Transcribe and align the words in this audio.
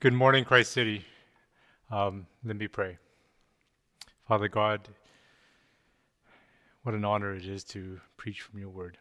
Good 0.00 0.14
morning, 0.14 0.46
Christ 0.46 0.72
City. 0.72 1.04
Um, 1.90 2.26
let 2.42 2.56
me 2.56 2.68
pray. 2.68 2.96
Father 4.26 4.48
God, 4.48 4.88
what 6.84 6.94
an 6.94 7.04
honor 7.04 7.34
it 7.34 7.44
is 7.44 7.64
to 7.64 8.00
preach 8.16 8.40
from 8.40 8.58
your 8.58 8.70
word. 8.70 8.96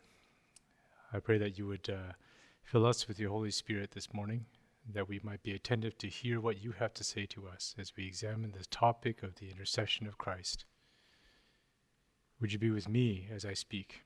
I 1.14 1.20
pray 1.20 1.38
that 1.38 1.58
you 1.58 1.68
would 1.68 1.90
uh, 1.90 2.12
fill 2.66 2.86
us 2.86 3.08
with 3.08 3.18
your 3.18 3.30
Holy 3.30 3.50
Spirit 3.50 3.92
this 3.92 4.14
morning, 4.14 4.46
that 4.94 5.08
we 5.08 5.22
might 5.24 5.42
be 5.42 5.54
attentive 5.54 5.98
to 6.00 6.10
hear 6.10 6.42
what 6.42 6.62
you 6.62 6.74
have 6.74 6.94
to 6.96 7.06
say 7.06 7.26
to 7.28 7.48
us 7.48 7.76
as 7.80 7.94
we 7.96 8.06
examine 8.06 8.52
this 8.52 8.68
topic 8.70 9.24
of 9.24 9.36
the 9.36 9.50
intercession 9.50 10.06
of 10.06 10.18
Christ. 10.18 10.66
Would 12.42 12.52
you 12.52 12.60
be 12.60 12.72
with 12.72 12.90
me 12.90 13.30
as 13.34 13.46
I 13.46 13.54
speak? 13.54 14.02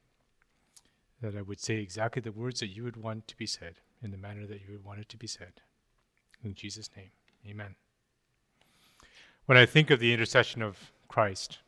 That 1.23 1.35
I 1.35 1.41
would 1.41 1.59
say 1.59 1.77
exactly 1.77 2.21
the 2.21 2.31
words 2.31 2.59
that 2.59 2.67
you 2.67 2.83
would 2.83 2.97
want 2.97 3.27
to 3.29 3.35
be 3.35 3.47
said 3.47 3.77
in 4.03 4.11
the 4.11 4.17
manner 4.17 4.45
that 4.45 4.61
you 4.61 4.73
would 4.73 4.85
want 4.85 4.99
it 4.99 5.09
to 5.09 5.17
be 5.17 5.25
said. 5.25 5.53
In 6.43 6.53
Jesus' 6.55 6.89
name, 6.97 7.11
amen. 7.47 7.75
When 9.45 9.57
I 9.57 9.65
think 9.65 9.89
of 9.89 9.99
the 9.99 10.13
intercession 10.13 10.61
of 10.61 10.91
Christ, 11.07 11.59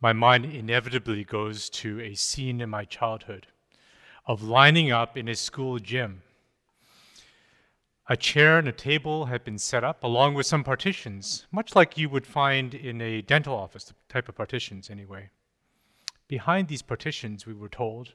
my 0.00 0.12
mind 0.12 0.44
inevitably 0.44 1.24
goes 1.24 1.68
to 1.70 2.00
a 2.00 2.14
scene 2.14 2.60
in 2.60 2.70
my 2.70 2.84
childhood 2.84 3.48
of 4.26 4.42
lining 4.42 4.92
up 4.92 5.16
in 5.16 5.28
a 5.28 5.34
school 5.34 5.78
gym. 5.78 6.22
A 8.08 8.16
chair 8.16 8.58
and 8.58 8.68
a 8.68 8.72
table 8.72 9.26
had 9.26 9.44
been 9.44 9.58
set 9.58 9.84
up 9.84 10.02
along 10.02 10.34
with 10.34 10.46
some 10.46 10.64
partitions, 10.64 11.46
much 11.50 11.74
like 11.74 11.98
you 11.98 12.08
would 12.08 12.26
find 12.26 12.74
in 12.74 13.00
a 13.00 13.22
dental 13.22 13.54
office, 13.54 13.84
the 13.84 13.94
type 14.08 14.28
of 14.28 14.36
partitions 14.36 14.90
anyway. 14.90 15.30
Behind 16.28 16.68
these 16.68 16.82
partitions, 16.82 17.46
we 17.46 17.54
were 17.54 17.68
told, 17.68 18.14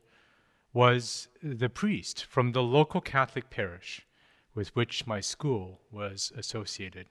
was 0.73 1.27
the 1.41 1.69
priest 1.69 2.25
from 2.25 2.51
the 2.51 2.63
local 2.63 3.01
Catholic 3.01 3.49
parish 3.49 4.05
with 4.55 4.75
which 4.75 5.05
my 5.05 5.19
school 5.19 5.81
was 5.91 6.31
associated. 6.35 7.07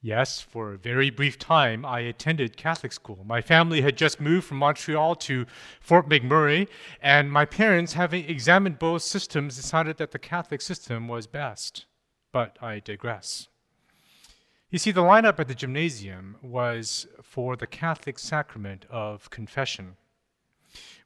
Yes, 0.00 0.38
for 0.38 0.74
a 0.74 0.78
very 0.78 1.08
brief 1.08 1.38
time, 1.38 1.86
I 1.86 2.00
attended 2.00 2.58
Catholic 2.58 2.92
school. 2.92 3.24
My 3.24 3.40
family 3.40 3.80
had 3.80 3.96
just 3.96 4.20
moved 4.20 4.46
from 4.46 4.58
Montreal 4.58 5.14
to 5.14 5.46
Fort 5.80 6.10
McMurray, 6.10 6.68
and 7.00 7.32
my 7.32 7.46
parents, 7.46 7.94
having 7.94 8.28
examined 8.28 8.78
both 8.78 9.00
systems, 9.00 9.56
decided 9.56 9.96
that 9.96 10.10
the 10.10 10.18
Catholic 10.18 10.60
system 10.60 11.08
was 11.08 11.26
best. 11.26 11.86
But 12.32 12.58
I 12.60 12.80
digress. 12.80 13.48
You 14.68 14.78
see, 14.78 14.90
the 14.90 15.00
lineup 15.00 15.40
at 15.40 15.48
the 15.48 15.54
gymnasium 15.54 16.36
was 16.42 17.06
for 17.22 17.56
the 17.56 17.66
Catholic 17.66 18.18
sacrament 18.18 18.84
of 18.90 19.30
confession. 19.30 19.96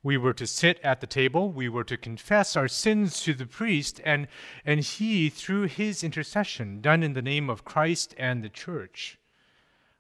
We 0.03 0.17
were 0.17 0.35
to 0.35 0.47
sit 0.47 0.81
at 0.85 1.01
the 1.01 1.07
table, 1.07 1.51
we 1.51 1.69
were 1.69 1.85
to 1.85 1.97
confess 1.97 2.57
our 2.57 2.69
sins 2.69 3.21
to 3.23 3.35
the 3.35 3.47
priest, 3.47 4.01
and, 4.05 4.29
and 4.65 4.81
he, 4.81 5.29
through 5.29 5.65
his 5.65 6.05
intercession, 6.05 6.81
done 6.81 7.03
in 7.03 7.15
the 7.15 7.23
name 7.23 7.51
of 7.51 7.65
Christ 7.65 8.15
and 8.17 8.43
the 8.43 8.49
church, 8.49 9.19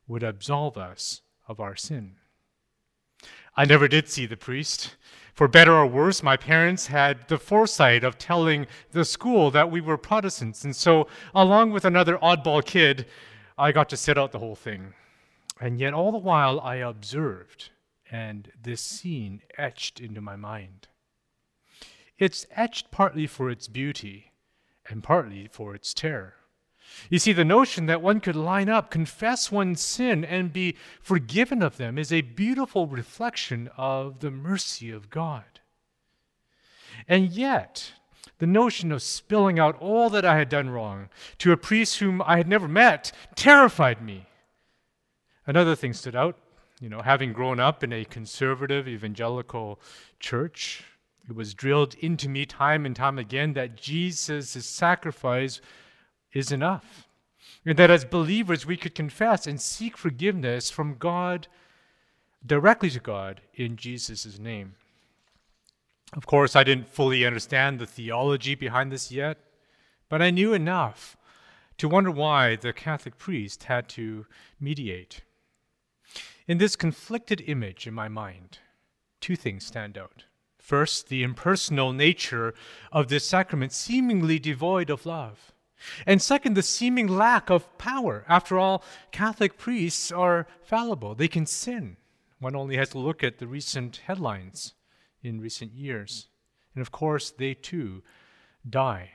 would 0.06 0.22
absolve 0.22 0.78
us 0.78 1.22
of 1.48 1.60
our 1.60 1.74
sin. 1.74 2.16
I 3.56 3.64
never 3.64 3.88
did 3.88 4.08
see 4.08 4.24
the 4.24 4.36
priest. 4.36 4.96
For 5.34 5.48
better 5.48 5.74
or 5.74 5.86
worse, 5.86 6.22
my 6.22 6.36
parents 6.36 6.86
had 6.86 7.26
the 7.26 7.38
foresight 7.38 8.04
of 8.04 8.18
telling 8.18 8.66
the 8.92 9.04
school 9.04 9.50
that 9.50 9.70
we 9.70 9.80
were 9.80 9.98
Protestants, 9.98 10.64
and 10.64 10.76
so, 10.76 11.08
along 11.34 11.72
with 11.72 11.84
another 11.84 12.18
oddball 12.18 12.64
kid, 12.64 13.06
I 13.58 13.72
got 13.72 13.88
to 13.88 13.96
sit 13.96 14.16
out 14.16 14.30
the 14.30 14.38
whole 14.38 14.54
thing. 14.54 14.94
And 15.60 15.80
yet, 15.80 15.92
all 15.92 16.12
the 16.12 16.18
while, 16.18 16.60
I 16.60 16.76
observed 16.76 17.70
and 18.10 18.50
this 18.60 18.80
scene 18.80 19.42
etched 19.56 20.00
into 20.00 20.20
my 20.20 20.36
mind. 20.36 20.88
It's 22.18 22.46
etched 22.50 22.90
partly 22.90 23.26
for 23.26 23.50
its 23.50 23.68
beauty 23.68 24.32
and 24.88 25.02
partly 25.02 25.48
for 25.50 25.74
its 25.74 25.94
terror. 25.94 26.34
You 27.10 27.18
see, 27.18 27.32
the 27.32 27.44
notion 27.44 27.86
that 27.86 28.02
one 28.02 28.20
could 28.20 28.34
line 28.34 28.68
up, 28.68 28.90
confess 28.90 29.52
one's 29.52 29.80
sin, 29.80 30.24
and 30.24 30.52
be 30.52 30.74
forgiven 31.00 31.62
of 31.62 31.76
them 31.76 31.98
is 31.98 32.12
a 32.12 32.22
beautiful 32.22 32.86
reflection 32.86 33.68
of 33.76 34.20
the 34.20 34.30
mercy 34.30 34.90
of 34.90 35.10
God. 35.10 35.44
And 37.06 37.30
yet, 37.30 37.92
the 38.38 38.46
notion 38.46 38.90
of 38.90 39.02
spilling 39.02 39.58
out 39.58 39.80
all 39.80 40.10
that 40.10 40.24
I 40.24 40.38
had 40.38 40.48
done 40.48 40.70
wrong 40.70 41.08
to 41.38 41.52
a 41.52 41.56
priest 41.56 41.98
whom 41.98 42.22
I 42.22 42.38
had 42.38 42.48
never 42.48 42.68
met 42.68 43.12
terrified 43.36 44.02
me. 44.02 44.26
Another 45.46 45.76
thing 45.76 45.92
stood 45.92 46.16
out 46.16 46.36
you 46.80 46.88
know, 46.88 47.02
having 47.02 47.32
grown 47.32 47.58
up 47.58 47.82
in 47.82 47.92
a 47.92 48.04
conservative 48.04 48.86
evangelical 48.86 49.80
church, 50.20 50.84
it 51.28 51.34
was 51.34 51.54
drilled 51.54 51.94
into 51.94 52.28
me 52.28 52.46
time 52.46 52.86
and 52.86 52.94
time 52.94 53.18
again 53.18 53.52
that 53.54 53.76
Jesus' 53.76 54.64
sacrifice 54.64 55.60
is 56.32 56.52
enough. 56.52 57.06
And 57.64 57.78
that 57.78 57.90
as 57.90 58.04
believers, 58.04 58.64
we 58.64 58.76
could 58.76 58.94
confess 58.94 59.46
and 59.46 59.60
seek 59.60 59.96
forgiveness 59.96 60.70
from 60.70 60.96
God, 60.96 61.48
directly 62.46 62.90
to 62.90 63.00
God, 63.00 63.40
in 63.54 63.76
Jesus' 63.76 64.38
name. 64.38 64.74
Of 66.14 66.26
course, 66.26 66.56
I 66.56 66.64
didn't 66.64 66.88
fully 66.88 67.26
understand 67.26 67.78
the 67.78 67.86
theology 67.86 68.54
behind 68.54 68.90
this 68.90 69.12
yet, 69.12 69.38
but 70.08 70.22
I 70.22 70.30
knew 70.30 70.54
enough 70.54 71.16
to 71.76 71.88
wonder 71.88 72.10
why 72.10 72.56
the 72.56 72.72
Catholic 72.72 73.18
priest 73.18 73.64
had 73.64 73.88
to 73.90 74.26
mediate. 74.58 75.22
In 76.48 76.56
this 76.56 76.76
conflicted 76.76 77.42
image 77.46 77.86
in 77.86 77.92
my 77.92 78.08
mind, 78.08 78.60
two 79.20 79.36
things 79.36 79.66
stand 79.66 79.98
out. 79.98 80.24
First, 80.58 81.10
the 81.10 81.22
impersonal 81.22 81.92
nature 81.92 82.54
of 82.90 83.08
this 83.08 83.28
sacrament, 83.28 83.72
seemingly 83.72 84.38
devoid 84.38 84.88
of 84.88 85.04
love. 85.04 85.52
And 86.06 86.22
second, 86.22 86.54
the 86.54 86.62
seeming 86.62 87.06
lack 87.06 87.50
of 87.50 87.76
power. 87.76 88.24
After 88.28 88.58
all, 88.58 88.82
Catholic 89.12 89.58
priests 89.58 90.10
are 90.10 90.46
fallible, 90.62 91.14
they 91.14 91.28
can 91.28 91.44
sin. 91.44 91.98
One 92.40 92.56
only 92.56 92.78
has 92.78 92.90
to 92.90 92.98
look 92.98 93.22
at 93.22 93.38
the 93.38 93.46
recent 93.46 93.98
headlines 94.06 94.74
in 95.22 95.40
recent 95.40 95.74
years. 95.74 96.28
And 96.74 96.80
of 96.80 96.90
course, 96.90 97.30
they 97.30 97.52
too 97.52 98.02
die. 98.68 99.10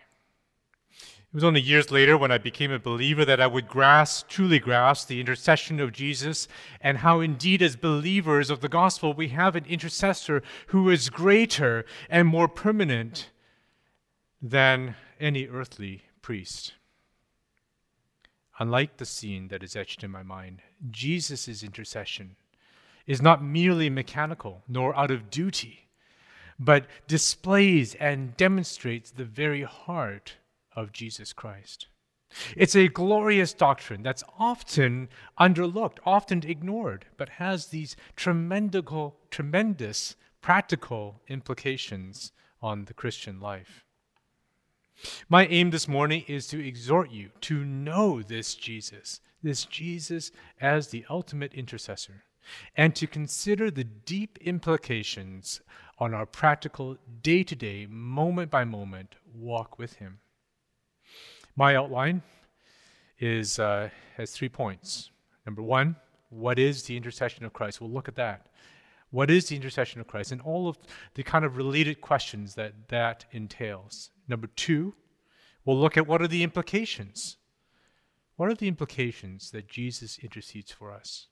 It 1.34 1.38
was 1.38 1.44
only 1.46 1.62
years 1.62 1.90
later 1.90 2.16
when 2.16 2.32
I 2.32 2.38
became 2.38 2.72
a 2.72 2.78
believer 2.78 3.26
that 3.26 3.42
I 3.42 3.48
would 3.48 3.68
grasp, 3.68 4.28
truly 4.28 4.60
grasp, 4.60 5.08
the 5.08 5.20
intercession 5.20 5.80
of 5.80 5.92
Jesus 5.92 6.48
and 6.80 7.00
how 7.00 7.22
indeed, 7.22 7.64
as 7.64 7.76
believers 7.76 8.52
of 8.52 8.62
the 8.62 8.70
gospel, 8.70 9.16
we 9.16 9.30
have 9.30 9.56
an 9.56 9.66
intercessor 9.66 10.44
who 10.68 10.92
is 10.92 11.10
greater 11.10 11.86
and 12.08 12.28
more 12.28 12.48
permanent 12.48 13.32
than 14.44 14.96
any 15.20 15.48
earthly 15.48 16.04
priest. 16.22 16.76
Unlike 18.60 18.98
the 18.98 19.06
scene 19.06 19.48
that 19.48 19.64
is 19.64 19.76
etched 19.76 20.04
in 20.04 20.12
my 20.12 20.22
mind, 20.22 20.62
Jesus' 20.92 21.64
intercession 21.64 22.36
is 23.08 23.24
not 23.24 23.44
merely 23.44 23.90
mechanical 23.90 24.62
nor 24.68 24.96
out 24.96 25.10
of 25.10 25.32
duty, 25.32 25.88
but 26.60 26.86
displays 27.08 27.96
and 27.96 28.38
demonstrates 28.38 29.10
the 29.10 29.26
very 29.26 29.64
heart 29.64 30.36
of 30.76 30.92
Jesus 30.92 31.34
Christ. 31.34 31.88
It's 32.58 32.76
a 32.76 32.88
glorious 32.88 33.54
doctrine 33.54 34.02
that's 34.02 34.24
often 34.40 35.10
underlooked, 35.40 36.00
often 36.06 36.44
ignored, 36.48 37.06
but 37.18 37.30
has 37.30 37.68
these 37.68 37.96
tremendous, 38.16 38.84
tremendous 39.30 40.16
practical 40.42 41.22
implications 41.28 42.32
on 42.62 42.86
the 42.86 42.94
Christian 42.94 43.40
life. 43.40 43.86
My 45.30 45.48
aim 45.48 45.72
this 45.72 45.88
morning 45.88 46.24
is 46.28 46.48
to 46.48 46.66
exhort 46.66 47.12
you 47.12 47.32
to 47.42 47.66
know 47.66 48.22
this 48.22 48.56
Jesus, 48.56 49.22
this 49.42 49.66
Jesus 49.66 50.32
as 50.62 50.88
the 50.88 51.06
ultimate 51.10 51.54
intercessor, 51.54 52.24
and 52.76 52.96
to 52.96 53.08
consider 53.08 53.70
the 53.72 53.84
deep 53.84 54.38
implications 54.42 55.62
on 55.98 56.14
our 56.14 56.26
practical, 56.26 56.98
day 57.22 57.44
to 57.44 57.56
day, 57.56 57.86
moment 57.90 58.52
by 58.52 58.64
moment 58.64 59.16
walk 59.34 59.78
with 59.78 59.94
Him. 59.94 60.20
My 61.56 61.76
outline 61.76 62.24
is 63.20 63.60
uh, 63.60 63.90
has 64.18 64.32
three 64.32 64.50
points. 64.50 65.12
Number 65.46 65.62
one, 65.62 65.96
what 66.30 66.58
is 66.58 66.84
the 66.84 66.98
intercession 66.98 67.46
of 67.46 67.54
Christ? 67.54 67.80
We'll 67.80 67.92
look 67.92 68.08
at 68.08 68.16
that. 68.16 68.48
What 69.12 69.30
is 69.30 69.48
the 69.48 69.56
intercession 69.56 70.02
of 70.02 70.08
Christ? 70.08 70.32
And 70.32 70.42
all 70.42 70.68
of 70.68 70.78
the 71.14 71.22
kind 71.22 71.46
of 71.46 71.56
related 71.56 72.02
questions 72.02 72.56
that 72.56 72.90
that 72.90 73.26
entails. 73.32 74.10
Number 74.28 74.48
two, 74.48 74.96
we'll 75.64 75.80
look 75.80 75.98
at 75.98 76.08
what 76.08 76.22
are 76.22 76.28
the 76.28 76.42
implications. 76.42 77.38
What 78.36 78.50
are 78.50 78.56
the 78.56 78.68
implications 78.68 79.52
that 79.52 79.68
Jesus 79.68 80.18
intercedes 80.18 80.72
for 80.72 80.92
us? 80.92 81.28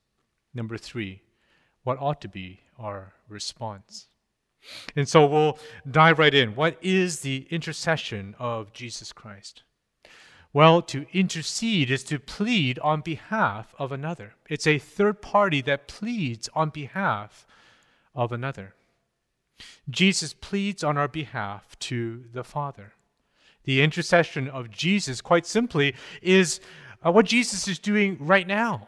Number 0.54 0.78
three, 0.78 1.24
what 1.84 1.98
ought 2.00 2.22
to 2.22 2.28
be 2.28 2.60
our 2.78 3.14
response? 3.28 4.08
And 4.96 5.10
so 5.10 5.26
we'll 5.26 5.58
dive 5.90 6.20
right 6.20 6.34
in. 6.34 6.54
What 6.54 6.78
is 6.84 7.22
the 7.22 7.48
intercession 7.50 8.36
of 8.38 8.72
Jesus 8.74 9.12
Christ? 9.12 9.64
Well, 10.54 10.82
to 10.84 11.06
intercede 11.14 11.90
is 11.90 12.04
to 12.06 12.20
plead 12.20 12.78
on 12.80 13.02
behalf 13.02 13.74
of 13.80 13.92
another. 13.92 14.34
It's 14.50 14.68
a 14.68 14.80
third 14.80 15.22
party 15.22 15.62
that 15.62 15.88
pleads 15.88 16.50
on 16.54 16.70
behalf 16.70 17.46
of 18.14 18.34
another. 18.34 18.76
Jesus 19.90 20.34
pleads 20.34 20.84
on 20.84 20.98
our 20.98 21.08
behalf 21.08 21.80
to 21.80 22.26
the 22.34 22.44
Father. 22.44 22.94
The 23.64 23.82
intercession 23.82 24.50
of 24.50 24.72
Jesus, 24.72 25.22
quite 25.22 25.46
simply, 25.46 25.96
is 26.22 26.60
uh, 27.06 27.12
what 27.12 27.28
Jesus 27.28 27.68
is 27.68 27.80
doing 27.80 28.18
right 28.20 28.48
now. 28.48 28.88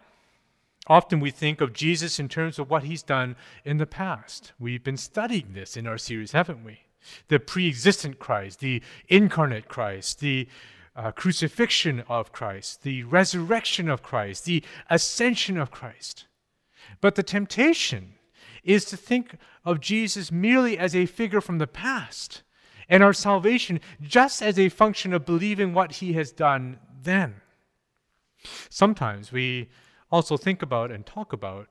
Often 0.88 1.22
we 1.22 1.32
think 1.32 1.62
of 1.62 1.72
Jesus 1.72 2.20
in 2.20 2.28
terms 2.28 2.60
of 2.60 2.70
what 2.70 2.84
he's 2.84 3.04
done 3.04 3.38
in 3.64 3.78
the 3.78 3.86
past. 3.86 4.52
We've 4.60 4.84
been 4.84 4.98
studying 4.98 5.54
this 5.54 5.78
in 5.78 5.88
our 5.88 5.98
series, 5.98 6.34
haven't 6.34 6.66
we? 6.66 6.80
The 7.30 7.40
pre 7.40 7.68
existent 7.68 8.20
Christ, 8.20 8.60
the 8.60 8.82
incarnate 9.08 9.70
Christ, 9.70 10.20
the 10.20 10.48
uh, 10.96 11.12
crucifixion 11.12 12.04
of 12.08 12.32
Christ, 12.32 12.84
the 12.84 13.04
resurrection 13.04 13.90
of 13.90 14.04
Christ, 14.04 14.46
the 14.46 14.64
ascension 14.90 15.58
of 15.58 15.72
Christ. 15.72 16.26
But 17.02 17.16
the 17.16 17.24
temptation 17.24 18.16
is 18.64 18.86
to 18.86 18.98
think 18.98 19.38
of 19.66 19.80
Jesus 19.80 20.32
merely 20.32 20.78
as 20.78 20.96
a 20.96 21.06
figure 21.06 21.42
from 21.42 21.58
the 21.58 21.68
past 21.68 22.44
and 22.88 23.04
our 23.04 23.14
salvation 23.14 23.80
just 24.02 24.42
as 24.42 24.60
a 24.60 24.70
function 24.70 25.14
of 25.14 25.26
believing 25.26 25.74
what 25.74 25.94
he 25.94 26.14
has 26.14 26.32
done 26.32 26.80
then. 27.02 27.42
Sometimes 28.70 29.32
we 29.32 29.70
also 30.12 30.38
think 30.38 30.62
about 30.62 30.92
and 30.92 31.06
talk 31.06 31.34
about 31.34 31.68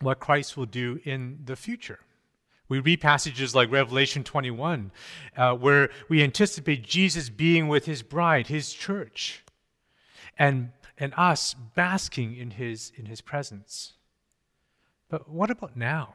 what 0.00 0.20
Christ 0.20 0.56
will 0.56 0.66
do 0.66 1.00
in 1.04 1.40
the 1.44 1.56
future. 1.56 2.00
We 2.68 2.80
read 2.80 3.00
passages 3.00 3.54
like 3.54 3.70
Revelation 3.70 4.24
21, 4.24 4.90
uh, 5.36 5.54
where 5.54 5.88
we 6.08 6.22
anticipate 6.22 6.82
Jesus 6.82 7.30
being 7.30 7.68
with 7.68 7.86
his 7.86 8.02
bride, 8.02 8.48
his 8.48 8.72
church, 8.72 9.42
and, 10.38 10.70
and 10.98 11.14
us 11.16 11.54
basking 11.54 12.36
in 12.36 12.52
his, 12.52 12.92
in 12.96 13.06
his 13.06 13.20
presence. 13.22 13.94
But 15.08 15.30
what 15.30 15.50
about 15.50 15.76
now? 15.76 16.14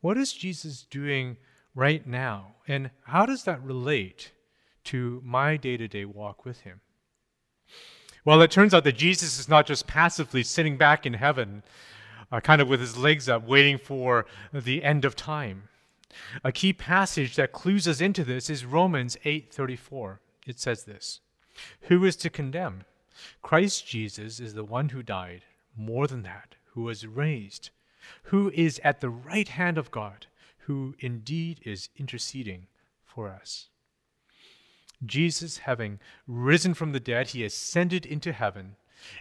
What 0.00 0.16
is 0.16 0.32
Jesus 0.32 0.86
doing 0.88 1.36
right 1.74 2.06
now? 2.06 2.54
And 2.68 2.90
how 3.02 3.26
does 3.26 3.44
that 3.44 3.62
relate 3.62 4.30
to 4.84 5.20
my 5.24 5.56
day 5.56 5.76
to 5.76 5.88
day 5.88 6.04
walk 6.04 6.44
with 6.44 6.60
him? 6.60 6.80
Well, 8.24 8.42
it 8.42 8.50
turns 8.50 8.74
out 8.74 8.84
that 8.84 8.96
Jesus 8.96 9.38
is 9.38 9.48
not 9.48 9.66
just 9.66 9.86
passively 9.86 10.42
sitting 10.42 10.76
back 10.76 11.06
in 11.06 11.14
heaven, 11.14 11.62
uh, 12.32 12.40
kind 12.40 12.60
of 12.60 12.68
with 12.68 12.80
his 12.80 12.96
legs 12.96 13.28
up, 13.28 13.46
waiting 13.46 13.78
for 13.78 14.26
the 14.52 14.82
end 14.84 15.04
of 15.04 15.16
time. 15.16 15.68
A 16.42 16.52
key 16.52 16.72
passage 16.72 17.36
that 17.36 17.52
clues 17.52 17.86
us 17.86 18.00
into 18.00 18.24
this 18.24 18.50
is 18.50 18.64
Romans 18.64 19.16
8:34. 19.24 20.20
It 20.46 20.58
says 20.58 20.84
this: 20.84 21.20
"Who 21.82 22.04
is 22.04 22.16
to 22.16 22.30
condemn? 22.30 22.84
Christ 23.42 23.86
Jesus 23.86 24.40
is 24.40 24.54
the 24.54 24.64
one 24.64 24.88
who 24.90 25.02
died, 25.02 25.44
more 25.76 26.06
than 26.06 26.22
that, 26.22 26.56
who 26.72 26.82
was 26.82 27.06
raised, 27.06 27.70
who 28.24 28.50
is 28.50 28.80
at 28.82 29.00
the 29.00 29.10
right 29.10 29.48
hand 29.48 29.78
of 29.78 29.90
God, 29.90 30.26
who 30.60 30.94
indeed 30.98 31.60
is 31.64 31.90
interceding 31.96 32.66
for 33.04 33.28
us." 33.28 33.68
Jesus, 35.04 35.58
having 35.58 35.98
risen 36.26 36.74
from 36.74 36.92
the 36.92 37.00
dead, 37.00 37.28
he 37.28 37.44
ascended 37.44 38.04
into 38.04 38.32
heaven 38.32 38.76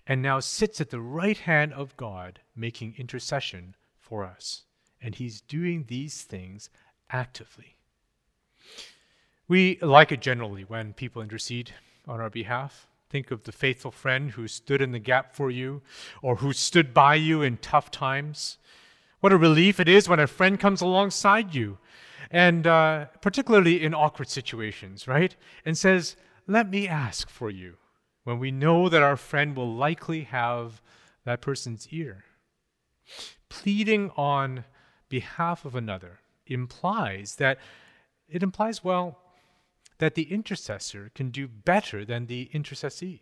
and 0.08 0.22
now 0.22 0.40
sits 0.40 0.82
at 0.82 0.90
the 0.90 1.02
right 1.02 1.38
hand 1.38 1.74
of 1.74 1.96
God, 1.98 2.40
making 2.56 2.96
intercession 2.98 3.76
for 4.00 4.26
us. 4.26 4.64
And 5.02 5.16
he's 5.16 5.42
doing 5.42 5.86
these 5.88 6.24
things 6.24 6.70
actively. 7.10 7.76
We 9.48 9.80
like 9.82 10.12
it 10.12 10.22
generally 10.22 10.64
when 10.64 10.94
people 10.94 11.22
intercede 11.22 11.74
on 12.08 12.20
our 12.20 12.30
behalf. 12.30 12.88
Think 13.10 13.32
of 13.32 13.44
the 13.44 13.52
faithful 13.52 13.92
friend 13.92 14.32
who 14.32 14.48
stood 14.48 14.82
in 14.82 14.92
the 14.92 15.00
gap 15.00 15.34
for 15.34 15.50
you 15.50 15.82
or 16.22 16.36
who 16.36 16.54
stood 16.54 16.94
by 16.94 17.16
you 17.16 17.42
in 17.42 17.58
tough 17.58 17.90
times. 17.90 18.58
What 19.20 19.34
a 19.34 19.38
relief 19.38 19.80
it 19.80 19.90
is 19.90 20.08
when 20.08 20.20
a 20.20 20.28
friend 20.28 20.60
comes 20.60 20.82
alongside 20.82 21.56
you 21.56 21.80
and 22.32 22.68
uh, 22.68 23.06
particularly 23.22 23.84
in 23.84 23.94
awkward 23.94 24.30
situations, 24.30 25.08
right? 25.08 25.36
And 25.66 25.78
says, 25.78 26.16
Let 26.48 26.70
me 26.70 26.88
ask 26.88 27.30
for 27.30 27.50
you, 27.50 27.78
when 28.24 28.40
we 28.40 28.52
know 28.52 28.90
that 28.90 29.02
our 29.02 29.18
friend 29.18 29.56
will 29.56 29.74
likely 29.74 30.24
have 30.24 30.82
that 31.26 31.42
person's 31.42 31.88
ear. 31.90 32.26
Pleading 33.50 34.12
on 34.16 34.66
behalf 35.10 35.66
of 35.66 35.76
another 35.76 36.20
implies 36.46 37.36
that 37.36 37.58
it 38.28 38.44
implies, 38.44 38.84
well, 38.84 39.20
that 39.98 40.16
the 40.16 40.32
intercessor 40.32 41.12
can 41.14 41.30
do 41.30 41.48
better 41.48 42.06
than 42.06 42.28
the 42.28 42.50
intercessee. 42.54 43.22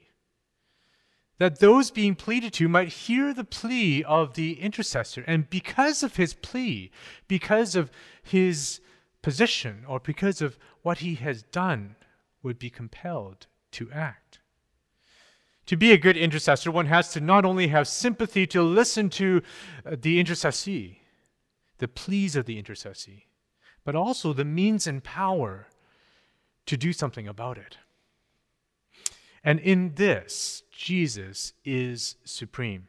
That 1.40 1.60
those 1.60 1.92
being 1.92 2.16
pleaded 2.16 2.54
to 2.54 2.68
might 2.68 2.90
hear 2.90 3.34
the 3.34 3.44
plea 3.44 4.04
of 4.04 4.34
the 4.34 4.60
intercessor, 4.60 5.24
and 5.28 5.50
because 5.50 6.02
of 6.02 6.16
his 6.16 6.34
plea, 6.34 6.92
because 7.28 7.76
of 7.76 7.92
his 8.24 8.82
position 9.22 9.86
or 9.88 10.00
because 10.00 10.42
of 10.42 10.58
what 10.82 11.00
he 11.00 11.16
has 11.16 11.44
done 11.44 11.96
would 12.42 12.58
be 12.58 12.70
compelled 12.70 13.48
to 13.72 13.92
act. 13.92 14.37
To 15.68 15.76
be 15.76 15.92
a 15.92 15.98
good 15.98 16.18
intercessor, 16.18 16.72
one 16.72 16.88
has 16.88 17.12
to 17.12 17.20
not 17.20 17.46
only 17.46 17.68
have 17.68 17.88
sympathy 17.88 18.48
to 18.48 18.64
listen 18.64 19.10
to 19.12 19.42
uh, 19.86 19.96
the 20.00 20.22
intercessee, 20.24 20.98
the 21.78 21.88
pleas 21.88 22.36
of 22.36 22.46
the 22.46 22.62
intercessee, 22.62 23.24
but 23.84 23.96
also 23.96 24.34
the 24.34 24.46
means 24.46 24.88
and 24.88 25.04
power 25.04 25.68
to 26.66 26.78
do 26.78 26.94
something 26.94 27.28
about 27.28 27.58
it. 27.58 27.78
And 29.44 29.60
in 29.60 29.94
this, 29.96 30.64
Jesus 30.72 31.54
is 31.64 32.16
supreme. 32.24 32.88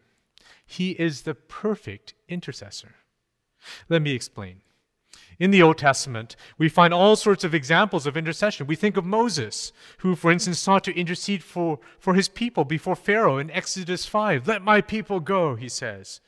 He 0.64 0.92
is 0.92 1.22
the 1.22 1.34
perfect 1.34 2.14
intercessor. 2.28 2.94
Let 3.88 4.02
me 4.02 4.12
explain. 4.12 4.62
In 5.38 5.52
the 5.52 5.62
Old 5.62 5.78
Testament, 5.78 6.34
we 6.58 6.68
find 6.68 6.92
all 6.92 7.14
sorts 7.14 7.44
of 7.44 7.54
examples 7.54 8.06
of 8.06 8.16
intercession. 8.16 8.66
We 8.66 8.74
think 8.74 8.96
of 8.96 9.04
Moses, 9.04 9.72
who, 9.98 10.16
for 10.16 10.32
instance, 10.32 10.58
sought 10.58 10.82
to 10.84 10.98
intercede 10.98 11.44
for, 11.44 11.78
for 11.98 12.14
his 12.14 12.28
people 12.28 12.64
before 12.64 12.96
Pharaoh 12.96 13.38
in 13.38 13.50
Exodus 13.50 14.04
5. 14.04 14.48
Let 14.48 14.62
my 14.62 14.80
people 14.80 15.20
go, 15.20 15.54
he 15.54 15.68
says. 15.68 16.20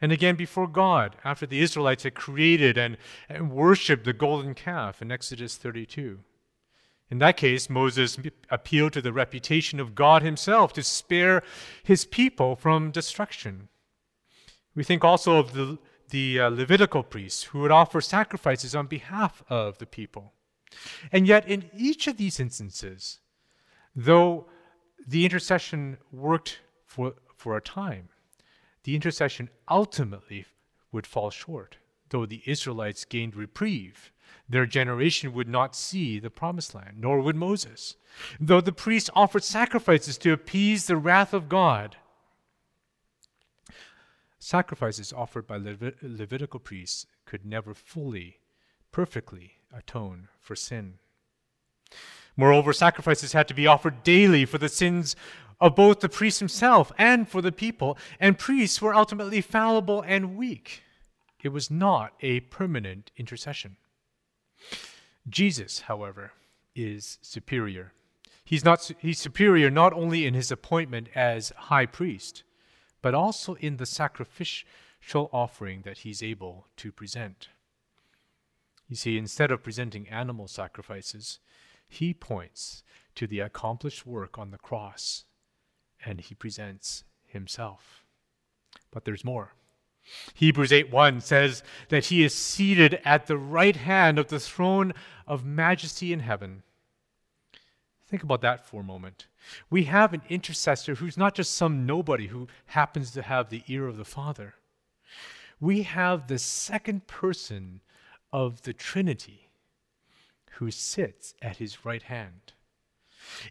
And 0.00 0.12
again 0.12 0.36
before 0.36 0.68
God, 0.68 1.16
after 1.24 1.46
the 1.46 1.60
Israelites 1.60 2.02
had 2.02 2.14
created 2.14 2.76
and, 2.76 2.98
and 3.28 3.50
worshiped 3.50 4.04
the 4.04 4.12
golden 4.12 4.54
calf 4.54 5.00
in 5.00 5.10
Exodus 5.10 5.56
32. 5.56 6.20
In 7.10 7.18
that 7.18 7.36
case, 7.36 7.70
Moses 7.70 8.18
appealed 8.50 8.92
to 8.92 9.00
the 9.00 9.12
reputation 9.12 9.80
of 9.80 9.94
God 9.94 10.22
himself 10.22 10.72
to 10.74 10.82
spare 10.82 11.42
his 11.82 12.04
people 12.04 12.56
from 12.56 12.90
destruction. 12.90 13.68
We 14.74 14.84
think 14.84 15.04
also 15.04 15.38
of 15.38 15.54
the 15.54 15.78
the 16.10 16.40
uh, 16.40 16.48
Levitical 16.50 17.02
priests 17.02 17.44
who 17.44 17.60
would 17.60 17.70
offer 17.70 18.00
sacrifices 18.00 18.74
on 18.74 18.86
behalf 18.86 19.42
of 19.48 19.78
the 19.78 19.86
people. 19.86 20.32
And 21.12 21.26
yet, 21.26 21.48
in 21.48 21.70
each 21.76 22.06
of 22.06 22.16
these 22.16 22.40
instances, 22.40 23.20
though 23.94 24.46
the 25.06 25.24
intercession 25.24 25.98
worked 26.12 26.60
for, 26.84 27.14
for 27.36 27.56
a 27.56 27.60
time, 27.62 28.08
the 28.84 28.94
intercession 28.94 29.50
ultimately 29.68 30.46
would 30.92 31.06
fall 31.06 31.30
short. 31.30 31.76
Though 32.10 32.26
the 32.26 32.42
Israelites 32.46 33.04
gained 33.04 33.34
reprieve, 33.34 34.12
their 34.48 34.66
generation 34.66 35.32
would 35.32 35.48
not 35.48 35.74
see 35.74 36.18
the 36.18 36.30
promised 36.30 36.74
land, 36.74 36.98
nor 36.98 37.20
would 37.20 37.36
Moses. 37.36 37.96
Though 38.38 38.60
the 38.60 38.72
priests 38.72 39.10
offered 39.14 39.42
sacrifices 39.42 40.16
to 40.18 40.32
appease 40.32 40.86
the 40.86 40.96
wrath 40.96 41.34
of 41.34 41.48
God, 41.48 41.96
Sacrifices 44.46 45.12
offered 45.12 45.44
by 45.44 45.58
Levit- 45.58 45.96
Levitical 46.02 46.60
priests 46.60 47.04
could 47.24 47.44
never 47.44 47.74
fully, 47.74 48.38
perfectly 48.92 49.54
atone 49.76 50.28
for 50.38 50.54
sin. 50.54 51.00
Moreover, 52.36 52.72
sacrifices 52.72 53.32
had 53.32 53.48
to 53.48 53.54
be 53.54 53.66
offered 53.66 54.04
daily 54.04 54.44
for 54.44 54.58
the 54.58 54.68
sins 54.68 55.16
of 55.60 55.74
both 55.74 55.98
the 55.98 56.08
priest 56.08 56.38
himself 56.38 56.92
and 56.96 57.28
for 57.28 57.42
the 57.42 57.50
people, 57.50 57.98
and 58.20 58.38
priests 58.38 58.80
were 58.80 58.94
ultimately 58.94 59.40
fallible 59.40 60.00
and 60.06 60.36
weak. 60.36 60.84
It 61.42 61.48
was 61.48 61.68
not 61.68 62.12
a 62.20 62.38
permanent 62.38 63.10
intercession. 63.16 63.78
Jesus, 65.28 65.80
however, 65.80 66.30
is 66.72 67.18
superior. 67.20 67.94
He's, 68.44 68.64
not, 68.64 68.92
he's 68.98 69.18
superior 69.18 69.70
not 69.72 69.92
only 69.92 70.24
in 70.24 70.34
his 70.34 70.52
appointment 70.52 71.08
as 71.16 71.52
high 71.56 71.86
priest, 71.86 72.44
but 73.06 73.14
also 73.14 73.54
in 73.60 73.76
the 73.76 73.86
sacrificial 73.86 75.30
offering 75.32 75.82
that 75.82 75.98
he's 75.98 76.24
able 76.24 76.66
to 76.76 76.90
present. 76.90 77.50
You 78.88 78.96
see, 78.96 79.16
instead 79.16 79.52
of 79.52 79.62
presenting 79.62 80.08
animal 80.08 80.48
sacrifices, 80.48 81.38
he 81.88 82.12
points 82.12 82.82
to 83.14 83.28
the 83.28 83.38
accomplished 83.38 84.08
work 84.08 84.40
on 84.40 84.50
the 84.50 84.58
cross 84.58 85.24
and 86.04 86.20
he 86.20 86.34
presents 86.34 87.04
himself. 87.24 88.04
But 88.90 89.04
there's 89.04 89.24
more. 89.24 89.52
Hebrews 90.34 90.72
8:1 90.72 91.22
says 91.22 91.62
that 91.90 92.06
he 92.06 92.24
is 92.24 92.34
seated 92.34 92.94
at 93.04 93.28
the 93.28 93.38
right 93.38 93.76
hand 93.76 94.18
of 94.18 94.30
the 94.30 94.40
throne 94.40 94.92
of 95.28 95.44
majesty 95.44 96.12
in 96.12 96.18
heaven. 96.18 96.64
Think 98.06 98.22
about 98.22 98.40
that 98.42 98.64
for 98.64 98.80
a 98.80 98.84
moment. 98.84 99.26
We 99.68 99.84
have 99.84 100.12
an 100.12 100.22
intercessor 100.28 100.94
who's 100.96 101.16
not 101.16 101.34
just 101.34 101.54
some 101.54 101.86
nobody 101.86 102.28
who 102.28 102.46
happens 102.66 103.10
to 103.12 103.22
have 103.22 103.48
the 103.48 103.64
ear 103.66 103.88
of 103.88 103.96
the 103.96 104.04
Father. 104.04 104.54
We 105.60 105.82
have 105.82 106.26
the 106.28 106.38
second 106.38 107.06
person 107.06 107.80
of 108.32 108.62
the 108.62 108.72
Trinity 108.72 109.48
who 110.52 110.70
sits 110.70 111.34
at 111.42 111.56
his 111.56 111.84
right 111.84 112.02
hand. 112.02 112.52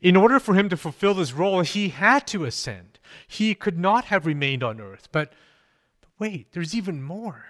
In 0.02 0.16
order 0.16 0.40
for 0.40 0.56
him 0.56 0.70
to 0.70 0.78
fulfill 0.78 1.14
this 1.14 1.34
role, 1.34 1.62
he 1.62 1.90
had 1.90 2.26
to 2.28 2.46
ascend. 2.46 3.00
He 3.28 3.54
could 3.56 3.78
not 3.78 4.06
have 4.06 4.26
remained 4.26 4.64
on 4.64 4.80
earth. 4.80 5.10
But, 5.12 5.34
but 6.00 6.10
wait, 6.18 6.54
there's 6.54 6.74
even 6.74 7.04
more. 7.04 7.48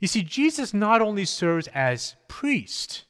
You 0.00 0.08
see, 0.08 0.22
Jesus 0.22 0.74
not 0.74 1.00
only 1.00 1.24
serves 1.24 1.68
as 1.68 2.16
priest, 2.26 3.04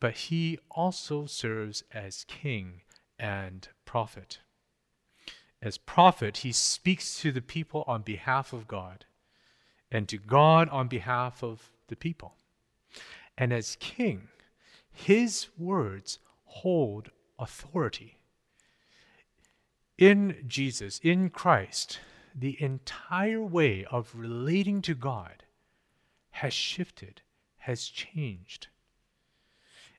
but 0.00 0.14
he 0.14 0.58
also 0.70 1.26
serves 1.26 1.82
as 1.92 2.24
king 2.24 2.82
and 3.18 3.68
prophet. 3.84 4.40
As 5.62 5.78
prophet, 5.78 6.38
he 6.38 6.52
speaks 6.52 7.18
to 7.20 7.32
the 7.32 7.40
people 7.40 7.84
on 7.86 8.02
behalf 8.02 8.52
of 8.52 8.68
God 8.68 9.06
and 9.90 10.08
to 10.08 10.18
God 10.18 10.68
on 10.68 10.88
behalf 10.88 11.42
of 11.42 11.70
the 11.88 11.96
people. 11.96 12.34
And 13.38 13.52
as 13.52 13.76
king, 13.80 14.28
his 14.92 15.48
words 15.58 16.18
hold 16.44 17.10
authority. 17.38 18.18
In 19.98 20.44
Jesus, 20.46 21.00
in 21.02 21.30
Christ, 21.30 22.00
the 22.34 22.60
entire 22.62 23.42
way 23.42 23.84
of 23.86 24.12
relating 24.14 24.82
to 24.82 24.94
God 24.94 25.44
has 26.32 26.52
shifted, 26.52 27.22
has 27.58 27.86
changed. 27.86 28.68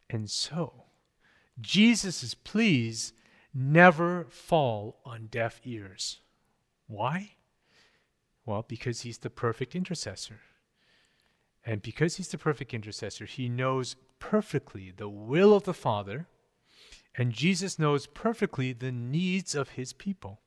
And 0.09 0.29
so, 0.29 0.85
Jesus' 1.59 2.33
pleas 2.33 3.13
never 3.53 4.25
fall 4.25 4.99
on 5.05 5.27
deaf 5.27 5.59
ears. 5.63 6.19
Why? 6.87 7.33
Well, 8.45 8.63
because 8.67 9.01
he's 9.01 9.17
the 9.17 9.29
perfect 9.29 9.75
intercessor. 9.75 10.39
And 11.65 11.81
because 11.81 12.15
he's 12.15 12.29
the 12.29 12.37
perfect 12.37 12.73
intercessor, 12.73 13.25
he 13.25 13.49
knows 13.49 13.97
perfectly 14.19 14.91
the 14.95 15.09
will 15.09 15.53
of 15.53 15.63
the 15.63 15.73
Father, 15.73 16.27
and 17.15 17.33
Jesus 17.33 17.77
knows 17.77 18.07
perfectly 18.07 18.71
the 18.71 18.91
needs 18.91 19.53
of 19.53 19.71
his 19.71 19.91
people. 19.91 20.39